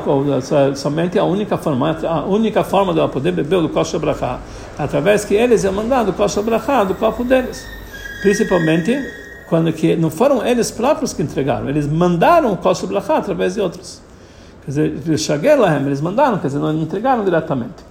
somente 0.75 1.19
a 1.19 1.25
única 1.25 1.59
forma, 1.59 1.97
a 2.03 2.25
única 2.25 2.65
forma 2.65 2.93
de 2.95 2.99
ela 2.99 3.09
poder 3.09 3.31
beber 3.31 3.61
do 3.61 3.69
Kol 3.69 3.85
Shabrachá, 3.85 4.41
através 4.79 5.25
que 5.25 5.35
eles 5.35 5.65
iam 5.65 5.75
mandar 5.75 6.03
do 6.03 6.29
Shabrachá, 6.29 6.83
do 6.83 6.95
copo 6.95 7.23
deles. 7.23 7.65
Principalmente 8.23 8.99
quando 9.49 9.73
que 9.73 9.95
não 9.95 10.11
foram 10.11 10.45
eles 10.45 10.71
próprios 10.71 11.13
que 11.13 11.23
entregaram, 11.23 11.69
eles 11.69 11.87
mandaram 11.87 12.53
o 12.53 12.57
Kol 12.57 12.75
Shabrachá 12.75 13.19
através 13.19 13.55
de 13.55 13.61
outros. 13.61 14.01
Quer 14.65 14.71
dizer, 14.71 14.95
eles 15.07 16.01
mandaram, 16.01 16.39
quer 16.39 16.47
dizer, 16.49 16.59
não 16.59 16.73
entregaram 16.73 17.23
diretamente. 17.23 17.85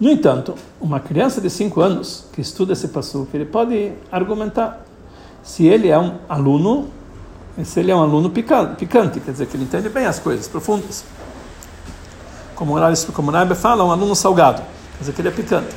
No 0.00 0.08
entanto, 0.08 0.54
uma 0.80 0.98
criança 0.98 1.42
de 1.42 1.50
5 1.50 1.78
anos 1.80 2.24
que 2.32 2.40
estuda 2.40 2.72
esse 2.72 2.88
passo, 2.88 3.28
ele 3.34 3.44
pode 3.44 3.92
argumentar 4.10 4.86
se 5.42 5.66
ele 5.66 5.88
é 5.88 5.98
um 5.98 6.14
aluno, 6.28 6.88
se 7.64 7.80
ele 7.80 7.90
é 7.90 7.96
um 7.96 8.02
aluno 8.02 8.30
picante, 8.30 8.86
quer 9.20 9.32
dizer 9.32 9.46
que 9.46 9.56
ele 9.56 9.64
entende 9.64 9.88
bem 9.88 10.06
as 10.06 10.18
coisas 10.18 10.46
profundas. 10.48 11.04
Como 12.54 12.76
o 12.76 13.30
Rebbe 13.30 13.54
fala, 13.54 13.84
um 13.84 13.90
aluno 13.90 14.14
salgado, 14.14 14.62
quer 14.96 15.00
dizer 15.00 15.12
que 15.12 15.20
ele 15.20 15.28
é 15.28 15.32
picante. 15.32 15.74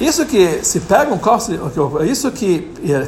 Isso 0.00 0.24
que 0.24 0.64
se 0.64 0.80
pega 0.80 1.12
um 1.12 1.18
costo, 1.18 1.52
isso 2.10 2.30
que 2.32 2.72
eh, 2.82 3.06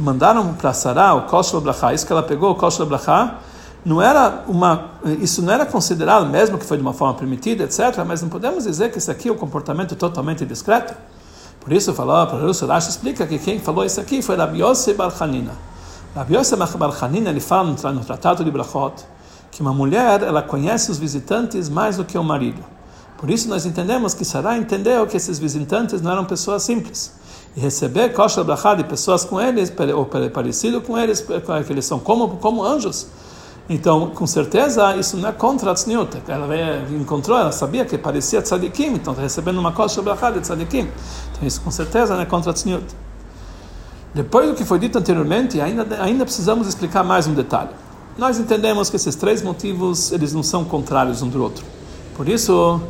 mandaram 0.00 0.54
para 0.54 0.72
Sarah, 0.72 1.14
o 1.14 1.22
costo 1.22 1.60
Brachá, 1.60 1.94
isso 1.94 2.04
que 2.04 2.12
ela 2.12 2.22
pegou, 2.22 2.50
o 2.50 2.54
costo 2.56 2.84
Brachá, 2.84 3.38
não 3.84 4.02
era 4.02 4.42
uma, 4.48 4.90
isso 5.20 5.40
não 5.40 5.52
era 5.52 5.64
considerado, 5.64 6.26
mesmo 6.26 6.58
que 6.58 6.66
foi 6.66 6.76
de 6.76 6.82
uma 6.82 6.92
forma 6.92 7.14
permitida, 7.14 7.62
etc., 7.62 8.04
mas 8.04 8.20
não 8.20 8.28
podemos 8.28 8.64
dizer 8.64 8.90
que 8.90 8.98
isso 8.98 9.08
aqui 9.08 9.28
é 9.28 9.32
um 9.32 9.36
comportamento 9.36 9.94
totalmente 9.94 10.44
discreto. 10.44 10.92
Por 11.66 11.72
isso, 11.72 11.92
falou, 11.92 12.24
para 12.28 12.48
isso, 12.48 12.64
Rashi 12.64 12.90
explica 12.90 13.26
que 13.26 13.40
quem 13.40 13.58
falou 13.58 13.84
isso 13.84 14.00
aqui 14.00 14.22
foi 14.22 14.36
Rabi 14.36 14.62
Yosef 14.62 14.96
Bar 14.96 15.12
Hanina. 15.20 15.50
Rabi 16.14 16.36
Yosef 16.36 16.78
Bar 16.78 16.96
Hanina, 17.02 17.30
ele 17.30 17.40
fala 17.40 17.74
no 17.92 18.04
Tratado 18.04 18.44
de 18.44 18.52
Brachot, 18.52 19.04
que 19.50 19.62
uma 19.62 19.72
mulher, 19.72 20.22
ela 20.22 20.42
conhece 20.42 20.92
os 20.92 20.98
visitantes 20.98 21.68
mais 21.68 21.96
do 21.96 22.04
que 22.04 22.16
o 22.16 22.22
marido. 22.22 22.62
Por 23.18 23.28
isso 23.28 23.48
nós 23.48 23.66
entendemos 23.66 24.14
que 24.14 24.24
Sarah 24.24 24.56
entendeu 24.56 25.08
que 25.08 25.16
esses 25.16 25.40
visitantes 25.40 26.00
não 26.00 26.12
eram 26.12 26.24
pessoas 26.24 26.62
simples. 26.62 27.14
E 27.56 27.58
receber 27.58 28.10
kosher 28.10 28.44
brachá 28.44 28.76
de 28.76 28.84
pessoas 28.84 29.24
com 29.24 29.40
eles, 29.40 29.72
ou 29.92 30.06
parecido 30.30 30.80
com 30.80 30.96
eles, 30.96 31.20
que 31.20 31.72
eles 31.72 31.84
são 31.84 31.98
como, 31.98 32.36
como 32.36 32.62
anjos, 32.62 33.08
então, 33.68 34.10
com 34.10 34.26
certeza, 34.26 34.96
isso 34.96 35.16
não 35.16 35.28
é 35.28 35.32
contra 35.32 35.72
a 35.72 35.74
tzniut. 35.74 36.22
Ela 36.28 36.46
encontrou, 36.90 37.36
ela 37.36 37.50
sabia 37.50 37.84
que 37.84 37.98
parecia 37.98 38.40
tzadikim, 38.40 38.94
então 38.94 39.12
está 39.12 39.22
recebendo 39.22 39.58
uma 39.58 39.72
coisa 39.72 39.92
sobre 39.92 40.12
a 40.12 40.30
de 40.30 40.40
tzadikim. 40.40 40.88
Então, 41.32 41.46
isso 41.46 41.60
com 41.60 41.70
certeza 41.70 42.14
não 42.14 42.22
é 42.22 42.26
contra 42.26 42.52
a 42.52 42.54
tzniut. 42.54 42.84
Depois 44.14 44.48
do 44.48 44.54
que 44.54 44.64
foi 44.64 44.78
dito 44.78 44.96
anteriormente, 44.96 45.60
ainda, 45.60 45.84
ainda 46.00 46.24
precisamos 46.24 46.68
explicar 46.68 47.02
mais 47.02 47.26
um 47.26 47.34
detalhe. 47.34 47.70
Nós 48.16 48.38
entendemos 48.38 48.88
que 48.88 48.96
esses 48.96 49.14
três 49.16 49.42
motivos, 49.42 50.12
eles 50.12 50.32
não 50.32 50.42
são 50.42 50.64
contrários 50.64 51.20
um 51.20 51.28
do 51.28 51.42
outro. 51.42 51.64
Por 52.16 52.28
isso, 52.28 52.80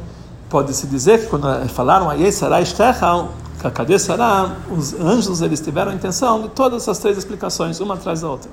pode-se 0.48 0.86
dizer 0.86 1.22
que 1.22 1.26
quando 1.26 1.46
falaram 1.70 2.08
Ayei 2.08 2.30
Sarai 2.30 2.64
Shtechal, 2.64 3.32
Cadê 3.74 3.98
Sará, 3.98 4.54
os 4.70 4.94
anjos 4.94 5.40
eles 5.40 5.60
tiveram 5.60 5.90
a 5.90 5.94
intenção 5.94 6.42
de 6.42 6.48
todas 6.50 6.82
essas 6.82 6.98
três 6.98 7.18
explicações, 7.18 7.80
uma 7.80 7.94
atrás 7.94 8.20
da 8.20 8.28
outra. 8.28 8.50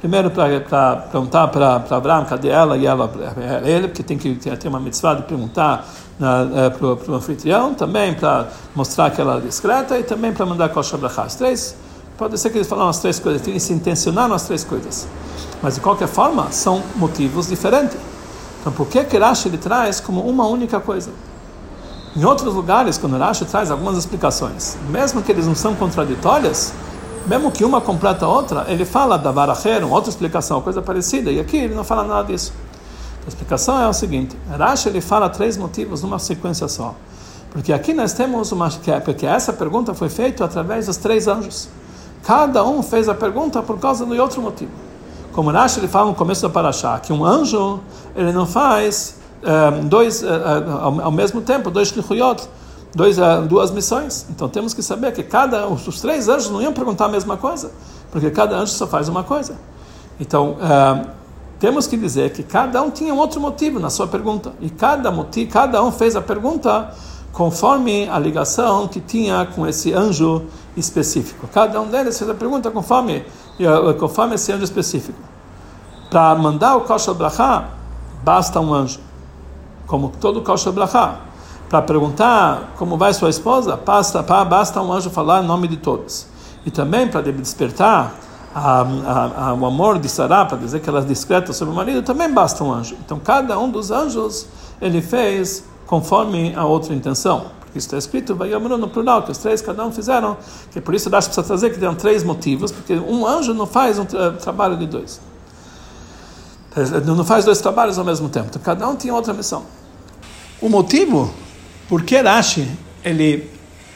Primeiro, 0.00 0.30
para 0.30 0.96
perguntar 0.96 1.48
para 1.48 1.76
Abraão 1.90 2.24
cadê 2.24 2.48
ela 2.48 2.74
e 2.78 2.86
ela 2.86 3.10
é 3.64 3.70
ele, 3.70 3.88
porque 3.88 4.02
tem 4.02 4.16
que 4.16 4.34
ter 4.34 4.68
uma 4.68 4.80
mitzvah 4.80 5.14
de 5.14 5.22
perguntar 5.24 5.86
é, 6.18 6.70
para 6.70 6.86
o 6.86 7.14
anfitrião, 7.14 7.74
também 7.74 8.14
para 8.14 8.48
mostrar 8.74 9.10
que 9.10 9.20
ela 9.20 9.36
é 9.36 9.40
discreta 9.40 9.98
e 9.98 10.02
também 10.02 10.32
para 10.32 10.46
mandar 10.46 10.70
kosher 10.70 10.98
brachá. 10.98 11.24
As 11.24 11.34
três, 11.34 11.76
pode 12.16 12.38
ser 12.38 12.48
que 12.48 12.56
eles 12.56 12.66
falaram 12.66 12.88
as 12.88 12.98
três 12.98 13.18
coisas, 13.18 13.46
eles 13.46 13.62
se 13.62 13.74
intencionaram 13.74 14.34
as 14.34 14.44
três 14.44 14.64
coisas. 14.64 15.06
Mas 15.62 15.74
de 15.74 15.82
qualquer 15.82 16.08
forma, 16.08 16.50
são 16.50 16.82
motivos 16.96 17.48
diferentes. 17.48 17.98
Então, 18.60 18.72
por 18.72 18.86
que 18.86 19.04
que 19.04 19.18
Rashi 19.18 19.48
ele 19.48 19.58
traz 19.58 20.00
como 20.00 20.22
uma 20.22 20.46
única 20.46 20.80
coisa? 20.80 21.10
Em 22.16 22.24
outros 22.24 22.54
lugares, 22.54 22.96
quando 22.96 23.18
Rashi 23.18 23.44
traz 23.44 23.70
algumas 23.70 23.98
explicações, 23.98 24.78
mesmo 24.88 25.22
que 25.22 25.30
eles 25.30 25.46
não 25.46 25.54
são 25.54 25.74
contraditórias, 25.74 26.72
mesmo 27.26 27.50
que 27.50 27.64
uma 27.64 27.80
completa 27.80 28.24
a 28.24 28.28
outra, 28.28 28.66
ele 28.68 28.84
fala 28.84 29.18
da 29.18 29.30
varacher, 29.30 29.84
uma 29.84 29.94
outra 29.94 30.10
explicação, 30.10 30.60
coisa 30.60 30.80
parecida, 30.80 31.30
e 31.30 31.38
aqui 31.38 31.56
ele 31.56 31.74
não 31.74 31.84
fala 31.84 32.04
nada 32.04 32.24
disso. 32.24 32.52
A 33.24 33.28
explicação 33.28 33.80
é 33.80 33.88
o 33.88 33.92
seguinte: 33.92 34.36
Rashi 34.48 34.88
ele 34.88 35.00
fala 35.00 35.28
três 35.28 35.56
motivos 35.56 36.02
numa 36.02 36.18
sequência 36.18 36.66
só. 36.68 36.94
Porque 37.50 37.72
aqui 37.72 37.92
nós 37.92 38.12
temos 38.12 38.52
uma. 38.52 38.70
Porque 39.04 39.26
essa 39.26 39.52
pergunta 39.52 39.92
foi 39.92 40.08
feita 40.08 40.44
através 40.44 40.86
dos 40.86 40.96
três 40.96 41.28
anjos. 41.28 41.68
Cada 42.24 42.64
um 42.64 42.82
fez 42.82 43.08
a 43.08 43.14
pergunta 43.14 43.62
por 43.62 43.78
causa 43.78 44.06
do 44.06 44.14
outro 44.20 44.40
motivo. 44.40 44.70
Como 45.32 45.50
Rashi 45.50 45.80
ele 45.80 45.88
fala 45.88 46.06
no 46.06 46.14
começo 46.14 46.42
da 46.42 46.48
Parashá, 46.48 46.98
que 46.98 47.12
um 47.12 47.24
anjo 47.24 47.80
ele 48.16 48.32
não 48.32 48.46
faz 48.46 49.16
um, 49.42 49.48
eh, 49.48 49.70
dois, 49.84 50.22
uh, 50.22 50.26
uh, 50.26 51.02
ao, 51.02 51.12
mesmo 51.12 51.40
tempo, 51.40 51.70
dois 51.70 51.88
shlichuyot 51.88 52.48
dois, 52.94 53.18
uh, 53.18 53.42
duas 53.46 53.70
missões. 53.70 54.26
Então 54.30 54.48
temos 54.48 54.74
que 54.74 54.82
saber 54.82 55.12
que 55.12 55.22
cada 55.22 55.66
os, 55.66 56.00
três 56.00 56.28
anjos 56.28 56.50
não 56.50 56.60
iam 56.60 56.72
perguntar 56.72 57.06
a 57.06 57.08
mesma 57.08 57.36
coisa, 57.36 57.70
porque 58.10 58.30
cada 58.30 58.56
anjo 58.56 58.72
só 58.72 58.86
faz 58.86 59.08
uma 59.08 59.22
coisa. 59.22 59.56
Então 60.18 60.52
uh, 60.52 61.06
temos 61.58 61.86
que 61.86 61.96
dizer 61.96 62.32
que 62.32 62.42
cada 62.42 62.82
um 62.82 62.90
tinha 62.90 63.14
um 63.14 63.18
outro 63.18 63.40
motivo 63.40 63.78
na 63.78 63.90
sua 63.90 64.06
pergunta 64.06 64.52
e 64.60 64.70
cada 64.70 65.10
motivo, 65.10 65.50
cada 65.50 65.82
um 65.82 65.92
fez 65.92 66.16
a 66.16 66.22
pergunta 66.22 66.92
conforme 67.32 68.08
a 68.08 68.18
ligação 68.18 68.88
que 68.88 69.00
tinha 69.00 69.46
com 69.54 69.66
esse 69.66 69.92
anjo 69.92 70.42
específico. 70.76 71.48
Cada 71.52 71.80
um 71.80 71.86
deles 71.86 72.18
fez 72.18 72.28
a 72.28 72.34
pergunta 72.34 72.70
conforme 72.70 73.24
uh, 73.60 73.94
conforme 73.94 74.34
esse 74.34 74.52
anjo 74.52 74.64
específico. 74.64 75.18
Para 76.10 76.34
mandar 76.34 76.74
o 76.76 76.80
Kosher 76.80 77.14
Brachá, 77.14 77.68
basta 78.24 78.58
um 78.58 78.74
anjo, 78.74 78.98
como 79.86 80.08
todo 80.20 80.42
Kosher 80.42 80.72
Brachá 80.72 81.29
para 81.70 81.80
perguntar 81.82 82.74
como 82.76 82.98
vai 82.98 83.14
sua 83.14 83.30
esposa, 83.30 83.76
basta, 83.76 84.20
basta 84.22 84.82
um 84.82 84.92
anjo 84.92 85.08
falar 85.08 85.40
em 85.40 85.46
nome 85.46 85.68
de 85.68 85.76
todos. 85.76 86.26
E 86.66 86.70
também 86.70 87.06
para 87.06 87.22
despertar 87.32 88.12
a, 88.52 88.80
a, 88.80 89.48
a, 89.50 89.54
o 89.54 89.64
amor 89.64 90.00
de 90.00 90.08
Sarah, 90.08 90.44
para 90.44 90.58
dizer 90.58 90.80
que 90.80 90.88
ela 90.88 90.98
é 90.98 91.04
discreta 91.04 91.52
sobre 91.52 91.72
o 91.72 91.76
marido, 91.76 92.02
também 92.02 92.28
basta 92.28 92.64
um 92.64 92.72
anjo. 92.72 92.96
Então 93.06 93.20
cada 93.20 93.56
um 93.56 93.70
dos 93.70 93.92
anjos 93.92 94.48
ele 94.82 95.00
fez 95.00 95.64
conforme 95.86 96.52
a 96.56 96.64
outra 96.64 96.92
intenção. 96.92 97.46
Porque 97.60 97.78
isso 97.78 97.86
está 97.86 97.98
escrito, 97.98 98.34
vai 98.34 98.50
no 98.50 98.88
plural, 98.88 99.22
que 99.22 99.30
os 99.30 99.38
três 99.38 99.62
cada 99.62 99.86
um 99.86 99.92
fizeram, 99.92 100.36
que 100.72 100.80
por 100.80 100.92
isso 100.92 101.08
dá 101.08 101.18
precisa 101.18 101.42
trazer 101.44 101.70
que 101.70 101.78
tem 101.78 101.94
três 101.94 102.24
motivos, 102.24 102.72
porque 102.72 102.94
um 102.94 103.24
anjo 103.24 103.54
não 103.54 103.66
faz 103.66 103.96
um 103.96 104.04
tra 104.04 104.32
trabalho 104.32 104.76
de 104.76 104.88
dois. 104.88 105.20
Não 107.06 107.24
faz 107.24 107.44
dois 107.44 107.60
trabalhos 107.60 107.96
ao 107.96 108.04
mesmo 108.04 108.28
tempo. 108.28 108.48
Então 108.50 108.60
cada 108.60 108.88
um 108.88 108.96
tinha 108.96 109.14
outra 109.14 109.32
missão. 109.32 109.62
O 110.60 110.68
motivo 110.68 111.32
por 111.90 112.04
que 112.04 112.22
Rashi, 112.22 112.68
ele 113.04 113.50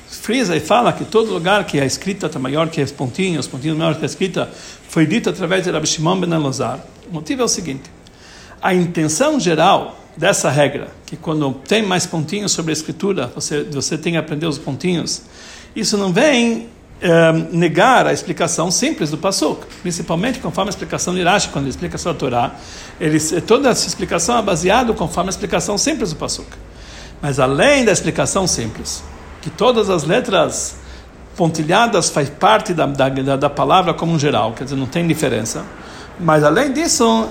frisa 0.09 0.57
e 0.57 0.59
fala 0.59 0.93
que 0.93 1.05
todo 1.05 1.33
lugar 1.33 1.65
que 1.65 1.79
a 1.79 1.87
escrita 1.87 2.27
está 2.27 2.41
maior 2.41 2.69
que 2.69 2.83
os 2.83 2.91
pontinhos, 2.91 3.47
os 3.47 3.51
pontinhos 3.51 3.79
maiores 3.79 3.99
que 3.99 4.05
a 4.05 4.07
escrita, 4.07 4.51
foi 4.89 5.07
dito 5.07 5.31
através 5.31 5.63
de 5.63 5.71
Rabbi 5.71 5.87
Shimon 5.87 6.19
ben 6.19 6.33
Elazar. 6.33 6.81
O 7.09 7.15
motivo 7.15 7.43
é 7.43 7.45
o 7.45 7.49
seguinte, 7.49 7.89
a 8.61 8.75
intenção 8.75 9.39
geral 9.39 9.97
dessa 10.17 10.51
regra, 10.51 10.89
que 11.07 11.17
quando 11.17 11.53
tem 11.69 11.85
mais 11.85 12.05
pontinhos 12.05 12.51
sobre 12.51 12.73
a 12.73 12.75
escritura, 12.75 13.31
você, 13.33 13.63
você 13.63 13.97
tem 13.97 14.15
que 14.15 14.19
aprender 14.19 14.47
os 14.47 14.59
pontinhos, 14.59 15.23
isso 15.77 15.97
não 15.97 16.13
vem 16.13 16.69
é, 17.01 17.33
negar 17.53 18.09
a 18.09 18.13
explicação 18.13 18.73
simples 18.73 19.09
do 19.09 19.19
Pasuk, 19.19 19.67
principalmente 19.83 20.41
conforme 20.41 20.69
a 20.69 20.73
explicação 20.73 21.15
de 21.15 21.23
Rashi, 21.23 21.49
quando 21.51 21.67
ele 21.67 21.71
explica 21.71 21.97
a 22.11 22.15
Torá, 22.15 22.57
ele, 23.01 23.21
toda 23.43 23.69
essa 23.69 23.87
explicação 23.87 24.37
é 24.37 24.43
baseada 24.43 24.93
conforme 24.95 25.29
a 25.29 25.31
explicação 25.31 25.79
simples 25.79 26.11
do 26.11 26.17
Pasuk. 26.17 26.49
Mas 27.21 27.39
além 27.39 27.85
da 27.85 27.93
explicação 27.93 28.47
simples, 28.47 29.03
que 29.41 29.51
todas 29.51 29.91
as 29.91 30.05
letras 30.05 30.77
pontilhadas 31.37 32.11
faz 32.11 32.29
parte 32.29 32.73
da, 32.73 32.87
da, 32.87 33.37
da 33.37 33.51
palavra 33.51 33.93
como 33.93 34.13
um 34.13 34.19
geral, 34.19 34.53
quer 34.53 34.65
dizer, 34.65 34.77
não 34.77 34.87
tem 34.87 35.07
diferença. 35.07 35.65
Mas 36.19 36.45
além 36.45 36.73
disso, 36.73 37.29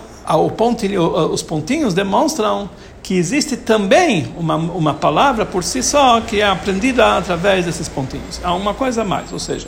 os 1.32 1.41
pontinhos 1.41 1.93
demonstram 1.93 2.69
que 3.02 3.15
existe 3.15 3.58
também 3.58 4.34
uma, 4.38 4.56
uma 4.56 4.93
palavra 4.93 5.46
por 5.46 5.63
si 5.63 5.84
só 5.84 6.22
que 6.22 6.39
é 6.39 6.48
aprendida 6.48 7.17
através 7.17 7.65
desses 7.65 7.89
pontinhos. 7.89 8.39
Há 8.43 8.54
uma 8.54 8.74
coisa 8.74 9.02
a 9.02 9.06
mais, 9.06 9.32
ou 9.32 9.39
seja, 9.39 9.67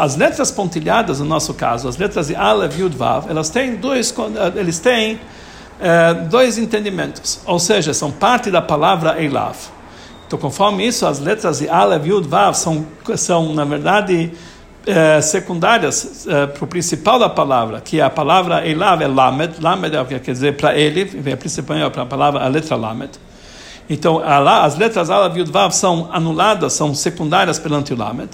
as 0.00 0.16
letras 0.16 0.50
pontilhadas, 0.50 1.18
no 1.18 1.24
nosso 1.24 1.54
caso, 1.54 1.88
as 1.88 1.96
letras 1.96 2.28
de 2.28 2.36
Aleph, 2.36 2.78
Yud, 2.78 2.96
Vav, 2.96 3.28
elas 3.28 3.50
têm 3.50 3.76
dois, 3.76 4.14
eles 4.54 4.78
têm 4.78 5.18
é, 5.82 6.14
dois 6.14 6.58
entendimentos, 6.58 7.40
ou 7.44 7.58
seja, 7.58 7.92
são 7.92 8.10
parte 8.10 8.50
da 8.50 8.62
palavra 8.62 9.20
Eilav. 9.20 9.56
Então, 10.26 10.38
conforme 10.38 10.86
isso, 10.86 11.04
as 11.04 11.18
letras 11.18 11.58
de 11.58 11.68
Aleph, 11.68 12.06
Yud, 12.06 12.28
Vav 12.28 12.54
são, 12.54 12.86
são 13.16 13.52
na 13.52 13.64
verdade, 13.64 14.32
é, 14.86 15.20
secundárias 15.20 16.26
é, 16.26 16.46
para 16.46 16.64
o 16.64 16.66
principal 16.66 17.18
da 17.18 17.28
palavra, 17.28 17.80
que 17.80 18.00
é 18.00 18.02
a 18.02 18.08
palavra 18.08 18.66
Eilav 18.66 19.02
é 19.02 19.08
Lamed, 19.08 19.56
Lamed 19.60 19.96
é, 19.96 20.18
quer 20.20 20.32
dizer 20.32 20.56
para 20.56 20.74
ele, 20.78 21.04
vem 21.04 21.36
principalmente 21.36 21.90
para 21.90 22.02
a 22.02 22.06
palavra, 22.06 22.44
a 22.44 22.48
letra 22.48 22.76
Lamed. 22.76 23.10
Então, 23.90 24.22
as 24.24 24.78
letras 24.78 25.10
Alav 25.10 25.36
e 25.36 25.42
Vav 25.42 25.72
são 25.72 26.08
anuladas, 26.12 26.72
são 26.72 26.94
secundárias 26.94 27.58
perante 27.58 27.92
o 27.92 27.96
Lamed. 27.96 28.30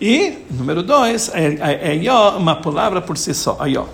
E, 0.00 0.38
número 0.50 0.82
dois, 0.82 1.30
é, 1.34 1.98
é, 1.98 2.06
é 2.06 2.12
uma 2.12 2.54
palavra 2.56 3.00
por 3.02 3.18
si 3.18 3.34
só, 3.34 3.56
a 3.60 3.66
Yó. 3.66 3.84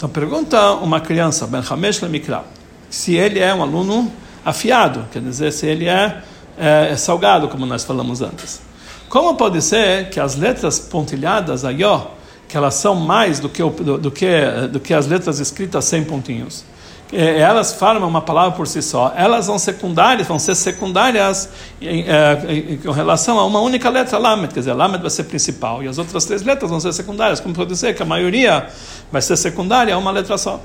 Então, 0.00 0.08
pergunta 0.08 0.72
uma 0.76 0.98
criança, 0.98 1.46
Ben 1.46 1.60
Hamesh 1.60 2.00
Lemikra, 2.00 2.42
se 2.88 3.16
ele 3.16 3.38
é 3.38 3.52
um 3.52 3.60
aluno 3.60 4.10
afiado, 4.42 5.04
quer 5.12 5.20
dizer, 5.20 5.52
se 5.52 5.66
ele 5.66 5.86
é, 5.86 6.22
é, 6.56 6.88
é 6.92 6.96
salgado, 6.96 7.48
como 7.48 7.66
nós 7.66 7.84
falamos 7.84 8.22
antes. 8.22 8.62
Como 9.10 9.34
pode 9.34 9.60
ser 9.60 10.08
que 10.08 10.18
as 10.18 10.36
letras 10.36 10.78
pontilhadas, 10.78 11.66
a 11.66 11.70
Yó, 11.70 12.12
que 12.48 12.56
elas 12.56 12.76
são 12.76 12.94
mais 12.94 13.40
do 13.40 13.50
que, 13.50 13.62
do, 13.62 13.98
do, 13.98 14.10
que, 14.10 14.26
do 14.72 14.80
que 14.80 14.94
as 14.94 15.06
letras 15.06 15.38
escritas 15.38 15.84
sem 15.84 16.02
pontinhos, 16.02 16.64
elas 17.12 17.72
formam 17.72 18.08
uma 18.08 18.20
palavra 18.20 18.56
por 18.56 18.66
si 18.66 18.80
só, 18.80 19.12
elas 19.16 19.46
vão 19.46 19.58
secundárias, 19.58 20.28
vão 20.28 20.38
ser 20.38 20.54
secundárias 20.54 21.48
em, 21.80 22.02
em, 22.02 22.80
em 22.84 22.92
relação 22.92 23.38
a 23.38 23.44
uma 23.44 23.60
única 23.60 23.90
letra 23.90 24.18
Lamed, 24.18 24.54
quer 24.54 24.60
dizer, 24.60 24.72
Lamed 24.72 25.00
vai 25.00 25.10
ser 25.10 25.24
principal 25.24 25.82
e 25.82 25.88
as 25.88 25.98
outras 25.98 26.24
três 26.24 26.42
letras 26.42 26.70
vão 26.70 26.78
ser 26.78 26.92
secundárias, 26.92 27.40
como 27.40 27.54
pode 27.54 27.76
ser 27.76 27.94
que 27.94 28.02
a 28.02 28.06
maioria 28.06 28.68
vai 29.10 29.20
ser 29.20 29.36
secundária 29.36 29.94
a 29.94 29.98
uma 29.98 30.10
letra 30.10 30.38
só. 30.38 30.60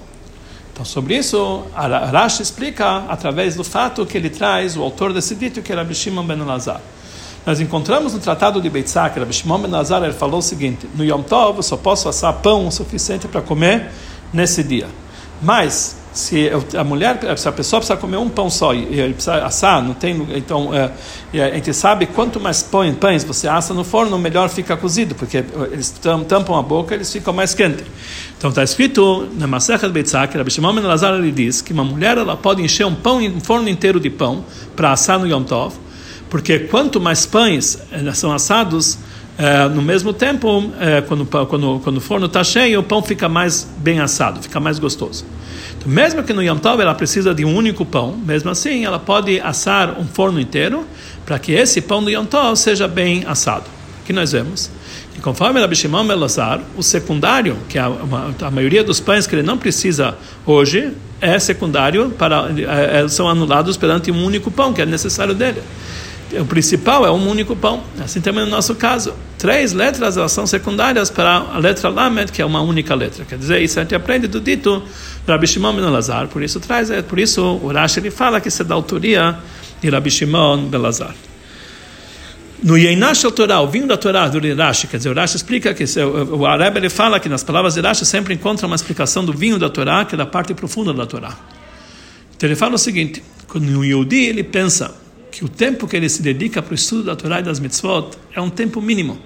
Então, 0.72 0.84
sobre 0.84 1.16
isso, 1.16 1.64
Rashi 1.74 2.42
explica 2.42 3.06
através 3.08 3.56
do 3.56 3.64
fato 3.64 4.06
que 4.06 4.18
ele 4.18 4.30
traz 4.30 4.76
o 4.76 4.84
autor 4.84 5.14
desse 5.14 5.34
dito, 5.34 5.62
que 5.62 5.72
era 5.72 5.84
Bishimon 5.84 6.26
ben 6.26 6.44
Lazar. 6.44 6.82
Nós 7.46 7.62
encontramos 7.62 8.12
no 8.12 8.20
Tratado 8.20 8.60
de 8.60 8.68
Beitzak, 8.72 9.20
Rabbi 9.20 9.32
Shimon 9.32 9.60
Ben 9.60 9.70
Nazar, 9.70 10.04
ele 10.04 10.14
falou 10.14 10.40
o 10.40 10.42
seguinte, 10.42 10.90
no 10.96 11.06
Yom 11.06 11.22
Tov 11.22 11.58
eu 11.58 11.64
só 11.64 11.78
posso 11.78 12.10
assar 12.10 12.34
pão 12.34 12.68
o 12.68 12.72
suficiente 12.72 13.28
para 13.28 13.40
comer 13.40 13.92
nesse 14.34 14.64
dia. 14.64 14.88
Mas, 15.44 15.96
se 16.16 16.50
a 16.78 16.84
mulher, 16.84 17.20
se 17.38 17.48
a 17.48 17.52
pessoa 17.52 17.80
precisa 17.80 17.98
comer 18.00 18.18
um 18.18 18.30
pão 18.30 18.50
só 18.50 18.74
e 18.74 19.00
ele 19.00 19.14
precisa 19.14 19.46
assar, 19.46 19.84
não 19.84 19.94
tem, 19.94 20.28
então 20.34 20.74
é, 20.74 20.92
a 21.42 21.56
gente 21.56 21.74
sabe 21.74 22.06
quanto 22.06 22.40
mais 22.40 22.64
pães 22.64 23.24
você 23.24 23.48
assa 23.48 23.74
no 23.74 23.84
forno, 23.84 24.18
melhor 24.18 24.50
fica 24.50 24.78
cozido, 24.78 25.14
porque 25.14 25.44
eles 25.72 25.94
tampam 26.28 26.58
a 26.58 26.62
boca, 26.62 26.96
eles 26.96 27.12
ficam 27.12 27.34
mais 27.34 27.54
quentes. 27.54 27.86
Então 28.38 28.50
está 28.50 28.64
escrito 28.64 29.28
na 29.38 29.46
Masechet 29.46 29.90
Beitzak, 29.90 30.38
Rabbi 30.38 30.50
Shimon 30.50 30.74
Lazar 30.82 31.14
ele 31.16 31.32
diz 31.32 31.62
que 31.62 31.74
uma 31.74 31.84
mulher 31.84 32.18
ela 32.18 32.38
pode 32.38 32.62
encher 32.62 32.86
um 32.86 32.96
pão, 32.96 33.18
um 33.18 33.42
forno 33.42 33.68
inteiro 33.68 34.00
de 34.00 34.10
pão 34.10 34.46
para 34.76 34.94
assar 34.94 35.20
no 35.20 35.28
Yom 35.28 35.44
Tov 35.44 35.86
porque 36.30 36.60
quanto 36.60 37.00
mais 37.00 37.26
pães 37.26 37.78
eh, 37.92 38.14
são 38.14 38.32
assados, 38.32 38.98
é, 39.38 39.68
no 39.68 39.82
mesmo 39.82 40.14
tempo, 40.14 40.72
é, 40.80 41.02
quando, 41.02 41.26
quando, 41.26 41.82
quando 41.84 41.98
o 41.98 42.02
forno 42.02 42.26
está 42.26 42.44
cheio, 42.44 42.80
o 42.80 42.84
pão 42.84 43.04
fica 43.04 43.28
mais 43.28 43.68
bem 43.78 44.00
assado, 44.00 44.42
fica 44.42 44.60
mais 44.60 44.80
gostoso. 44.80 45.26
Então, 45.78 45.92
mesmo 45.92 46.24
que 46.24 46.32
no 46.32 46.42
Yom 46.42 46.58
Tov 46.58 46.82
ela 46.82 46.96
precisa 46.96 47.36
de 47.36 47.44
um 47.44 47.54
único 47.54 47.86
pão, 47.86 48.16
mesmo 48.16 48.50
assim 48.50 48.86
ela 48.86 48.98
pode 48.98 49.40
assar 49.42 50.00
um 50.00 50.06
forno 50.06 50.40
inteiro 50.40 50.86
para 51.26 51.38
que 51.38 51.52
esse 51.52 51.82
pão 51.82 52.02
do 52.02 52.10
Yom 52.10 52.26
Tov 52.26 52.56
seja 52.56 52.88
bem 52.88 53.26
assado. 53.28 53.66
Que 54.06 54.14
nós 54.14 54.32
vemos 54.32 54.72
que 55.14 55.22
conforme 55.22 55.60
Rabbi 55.60 55.76
Shimon 55.76 56.04
Melazar, 56.04 56.62
o 56.78 56.84
secundário, 56.84 57.58
que 57.68 57.78
é 57.78 57.82
a, 57.82 57.92
a, 58.42 58.52
maioria 58.52 58.84
dos 58.84 59.00
pães 59.00 59.26
que 59.26 59.36
ele 59.36 59.44
não 59.44 59.58
precisa 59.58 60.16
hoje, 60.46 60.92
é 61.20 61.40
secundário 61.40 62.10
para 62.12 62.50
é, 62.52 63.08
são 63.08 63.28
anulados 63.28 63.76
perante 63.76 64.12
um 64.12 64.26
único 64.26 64.52
pão 64.52 64.74
que 64.74 64.82
é 64.82 64.86
necessário 64.86 65.34
dele 65.34 65.62
o 66.34 66.46
principal 66.46 67.06
é 67.06 67.12
um 67.12 67.30
único 67.30 67.56
pão. 67.56 67.84
Assim 68.04 68.20
também 68.20 68.44
no 68.44 68.52
nosso 68.52 68.76
caso. 68.76 69.14
Três 69.38 69.74
letras 69.74 70.18
elas 70.18 70.32
são 70.32 70.48
secundárias 70.48 71.10
para 71.10 71.36
a 71.36 71.58
letra 71.58 71.90
Lamed, 71.90 72.32
que 72.32 72.42
é 72.42 72.46
uma 72.46 72.62
única 72.62 72.96
letra. 72.96 73.26
Quer 73.26 73.38
dizer, 73.38 73.62
isso 73.62 73.80
a 73.80 73.84
gente 73.84 73.94
aprende 73.94 74.28
do 74.28 74.42
dito 74.42 74.82
Rabi 75.28 75.48
Shimon 75.48 75.74
ben 75.74 75.86
Lazar. 75.86 76.28
Por 76.28 76.42
isso 76.42 76.60
traz, 76.60 76.90
é, 76.90 77.02
por 77.02 77.20
isso 77.20 77.42
o 77.44 77.72
Rashi 77.72 78.00
ele 78.00 78.12
fala 78.12 78.42
que 78.42 78.48
isso 78.48 78.62
é 78.62 78.66
da 78.66 78.76
autoria 78.76 79.38
de 79.82 79.90
Rabi 79.90 80.10
Shimon 80.10 80.66
ben 80.66 80.82
Lazar. 80.82 81.14
No 82.64 82.78
Yeinash 82.78 83.22
Torah, 83.36 83.62
o 83.62 83.68
vinho 83.68 83.86
da 83.86 83.98
Torá 83.98 84.28
do 84.28 84.40
Rashi, 84.56 84.88
quer 84.88 84.98
dizer, 84.98 85.10
o 85.10 85.14
Rashi 85.14 85.36
explica 85.36 85.74
que 85.74 85.84
o, 86.00 86.38
o 86.38 86.46
Arab 86.46 86.78
ele 86.78 86.90
fala 86.90 87.20
que 87.20 87.30
nas 87.30 87.44
palavras 87.44 87.76
de 87.76 87.82
Rashi 87.82 88.06
sempre 88.06 88.34
encontra 88.34 88.66
uma 88.66 88.76
explicação 88.76 89.24
do 89.24 89.34
vinho 89.34 89.60
da 89.60 89.70
Torá, 89.70 90.06
que 90.06 90.16
é 90.16 90.18
da 90.18 90.26
parte 90.26 90.54
profunda 90.54 90.92
da 90.92 91.06
Torá. 91.06 91.36
Então 92.36 92.48
ele 92.48 92.56
fala 92.56 92.76
o 92.76 92.80
seguinte: 92.80 93.22
quando 93.48 93.68
o 93.78 93.86
Yehudi 93.86 94.26
ele 94.26 94.44
pensa 94.44 95.05
que 95.36 95.44
o 95.44 95.50
tempo 95.50 95.86
que 95.86 95.98
ele 95.98 96.08
se 96.08 96.22
dedica 96.22 96.62
para 96.62 96.72
o 96.72 96.76
estudo 96.76 97.04
da 97.04 97.16
Torá 97.16 97.42
e 97.42 97.44
das 97.44 97.60
mitzvot 97.60 98.12
é 98.34 98.40
um 98.40 98.50
tempo 98.50 98.82
mínimo. 98.82 99.20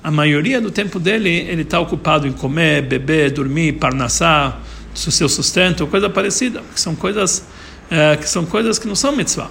A 0.00 0.08
maioria 0.08 0.60
do 0.60 0.70
tempo 0.70 1.00
dele 1.00 1.28
ele 1.28 1.62
está 1.62 1.80
ocupado 1.80 2.24
em 2.24 2.30
comer, 2.30 2.82
beber, 2.82 3.32
dormir, 3.32 3.72
parnassar, 3.72 4.62
seu 4.94 5.28
sustento, 5.28 5.88
coisa 5.88 6.08
parecida, 6.08 6.62
que 6.72 6.80
são 6.80 6.94
coisas 6.94 7.44
é, 7.90 8.16
que 8.16 8.28
são 8.28 8.46
coisas 8.46 8.78
que 8.78 8.86
não 8.86 8.94
são 8.94 9.10
mitzvah. 9.10 9.50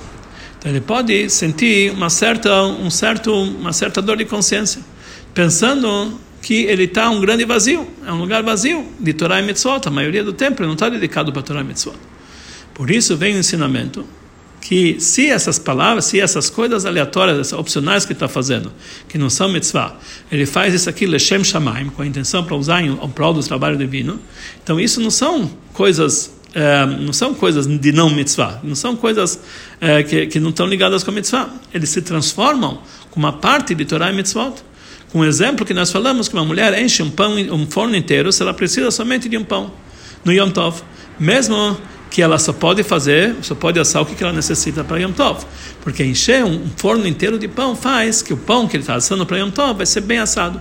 Então 0.58 0.72
ele 0.72 0.80
pode 0.80 1.30
sentir 1.30 1.92
uma 1.92 2.10
certa, 2.10 2.64
um 2.64 2.90
certo, 2.90 3.34
uma 3.34 3.74
certa 3.74 4.02
dor 4.02 4.16
de 4.16 4.24
consciência, 4.24 4.82
pensando 5.34 6.18
que 6.42 6.64
ele 6.64 6.86
está 6.86 7.10
um 7.10 7.20
grande 7.20 7.44
vazio, 7.44 7.86
é 8.08 8.14
um 8.14 8.20
lugar 8.20 8.42
vazio 8.42 8.88
de 8.98 9.12
Torá 9.12 9.42
e 9.42 9.44
mitzvot. 9.44 9.86
A 9.86 9.92
maioria 9.92 10.24
do 10.24 10.32
tempo 10.32 10.62
ele 10.62 10.68
não 10.68 10.76
está 10.76 10.88
dedicado 10.88 11.34
para 11.34 11.42
Torá 11.42 11.60
e 11.60 11.66
mitzvot. 11.66 11.98
Por 12.74 12.90
isso 12.90 13.18
vem 13.18 13.36
o 13.36 13.40
ensinamento 13.40 14.06
que 14.62 15.00
se 15.00 15.30
essas 15.30 15.58
palavras, 15.58 16.06
se 16.06 16.19
essas 16.19 16.50
coisas 16.50 16.86
aleatórias, 16.86 17.54
opcionais 17.54 18.06
que 18.06 18.13
está 18.13 18.28
fazendo, 18.28 18.72
que 19.08 19.17
não 19.17 19.30
são 19.30 19.50
mitzvah, 19.50 19.95
ele 20.32 20.45
faz 20.45 20.74
isso 20.74 20.89
aqui 20.89 21.06
lechem 21.06 21.43
shamaim, 21.43 21.89
com 21.89 22.02
a 22.02 22.06
intenção 22.06 22.43
para 22.43 22.56
usar 22.56 22.82
em 22.82 22.95
prol 23.10 23.34
do 23.34 23.41
trabalho 23.41 23.78
divino, 23.78 24.19
então 24.63 24.80
isso 24.80 25.00
não 25.02 25.12
são 25.12 25.50
coisas 25.74 26.38
é, 26.54 26.86
não 26.86 27.13
são 27.13 27.34
coisas 27.34 27.67
de 27.67 27.91
não 27.91 28.10
mitzvah, 28.10 28.60
não 28.63 28.74
são 28.76 28.95
coisas 28.95 29.39
é, 29.80 30.02
que, 30.02 30.26
que 30.28 30.39
não 30.39 30.50
estão 30.50 30.65
ligadas 30.65 31.04
com 31.04 31.12
a 31.12 31.13
mitzvah. 31.13 31.50
Eles 31.72 31.89
se 31.89 32.02
transformam 32.02 32.82
com 33.12 33.19
uma 33.19 33.34
parte 33.34 33.76
de 33.76 33.86
Torah 33.86 34.12
e 34.12 34.15
mitzvot. 34.15 34.56
Com 35.12 35.19
o 35.19 35.26
exemplo 35.26 35.65
que 35.65 35.74
nós 35.74 35.91
falamos, 35.91 36.28
que 36.28 36.34
uma 36.36 36.45
mulher 36.45 36.78
enche 36.80 37.02
um 37.02 37.10
pão, 37.10 37.36
um 37.36 37.67
forno 37.67 37.95
inteiro, 37.95 38.32
se 38.32 38.41
ela 38.41 38.54
precisa 38.54 38.91
somente 38.91 39.30
de 39.30 39.38
um 39.38 39.43
pão 39.43 39.72
no 40.24 40.32
Yom 40.32 40.50
Tov. 40.50 40.82
Mesmo 41.19 41.78
que 42.10 42.22
ela 42.22 42.39
só 42.39 42.52
pode 42.52 42.84
fazer, 42.84 43.36
só 43.41 43.54
pode 43.54 43.80
assar 43.80 44.02
o 44.02 44.06
que 44.06 44.24
ela 44.24 44.34
necessita 44.34 44.84
para 44.84 45.00
Yom 45.00 45.12
Tov. 45.12 45.45
Porque 45.82 46.04
encher 46.04 46.43
um 46.43 46.67
forno 46.76 47.08
inteiro 47.08 47.38
de 47.38 47.48
pão 47.48 47.76
faz 47.76 48.22
que 48.22 48.34
o 48.34 48.38
pão 48.38 48.67
que 48.67 48.76
ele 48.76 48.84
está 48.84 48.95
assando 48.95 49.26
para 49.26 49.38
Yom 49.38 49.52
Tov 49.52 49.78
vai 49.78 49.86
ser 49.86 50.02
bem 50.02 50.19
assado. 50.19 50.60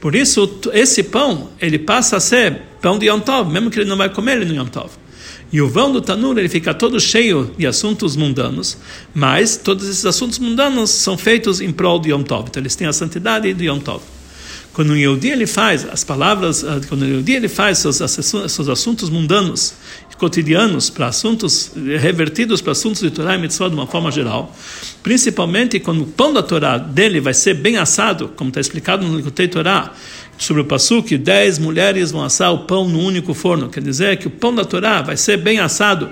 Por 0.00 0.14
isso, 0.14 0.60
esse 0.72 1.02
pão, 1.04 1.50
ele 1.60 1.78
passa 1.78 2.16
a 2.16 2.20
ser 2.20 2.62
pão 2.80 2.98
de 2.98 3.06
Yom 3.06 3.20
Tov, 3.20 3.50
mesmo 3.50 3.70
que 3.70 3.78
ele 3.78 3.88
não 3.88 3.96
vai 3.96 4.08
comer 4.08 4.42
ele 4.42 4.52
no 4.52 4.62
Yom 4.62 4.66
Tov. 4.66 4.90
E 5.52 5.60
o 5.60 5.68
vão 5.68 5.92
do 5.92 6.00
Tanur, 6.00 6.38
ele 6.38 6.48
fica 6.48 6.72
todo 6.72 6.98
cheio 6.98 7.54
de 7.58 7.66
assuntos 7.66 8.16
mundanos, 8.16 8.78
mas 9.14 9.56
todos 9.56 9.86
esses 9.86 10.06
assuntos 10.06 10.38
mundanos 10.38 10.90
são 10.90 11.18
feitos 11.18 11.60
em 11.60 11.70
prol 11.70 11.98
de 11.98 12.10
Yom 12.10 12.22
Tov. 12.22 12.46
Então, 12.48 12.62
eles 12.62 12.74
têm 12.74 12.86
a 12.86 12.92
santidade 12.92 13.52
de 13.52 13.66
Yom 13.66 13.78
Tov. 13.78 14.02
Quando 14.72 14.90
o 14.90 14.96
Yehudi 14.96 15.28
ele 15.28 15.46
faz 15.46 15.86
as 15.88 16.02
palavras, 16.02 16.64
ah, 16.64 16.80
quando 16.88 17.02
o 17.02 17.06
Yehudi 17.06 17.32
ele 17.32 17.48
faz 17.48 17.78
seus, 17.78 17.96
seus 17.96 18.68
assuntos 18.68 19.10
mundanos, 19.10 19.74
cotidianos, 20.22 20.88
para 20.88 21.08
assuntos 21.08 21.72
revertidos 22.00 22.60
para 22.60 22.70
assuntos 22.70 23.00
de 23.00 23.10
Torá 23.10 23.34
e 23.34 23.38
Mitzvah 23.38 23.68
de 23.68 23.74
uma 23.74 23.88
forma 23.88 24.08
geral, 24.08 24.54
principalmente 25.02 25.80
quando 25.80 26.02
o 26.02 26.06
pão 26.06 26.32
da 26.32 26.44
Torá 26.44 26.78
dele 26.78 27.20
vai 27.20 27.34
ser 27.34 27.54
bem 27.54 27.76
assado, 27.76 28.30
como 28.36 28.48
está 28.48 28.60
explicado 28.60 29.04
no 29.04 29.16
Likutei 29.16 29.48
Torá, 29.48 29.90
sobre 30.38 30.62
o 30.62 30.64
Passuk, 30.64 31.18
dez 31.18 31.58
mulheres 31.58 32.12
vão 32.12 32.22
assar 32.22 32.54
o 32.54 32.60
pão 32.60 32.88
no 32.88 33.00
único 33.00 33.34
forno, 33.34 33.68
quer 33.68 33.82
dizer 33.82 34.16
que 34.16 34.28
o 34.28 34.30
pão 34.30 34.54
da 34.54 34.64
Torá 34.64 35.02
vai 35.02 35.16
ser 35.16 35.38
bem 35.38 35.58
assado, 35.58 36.08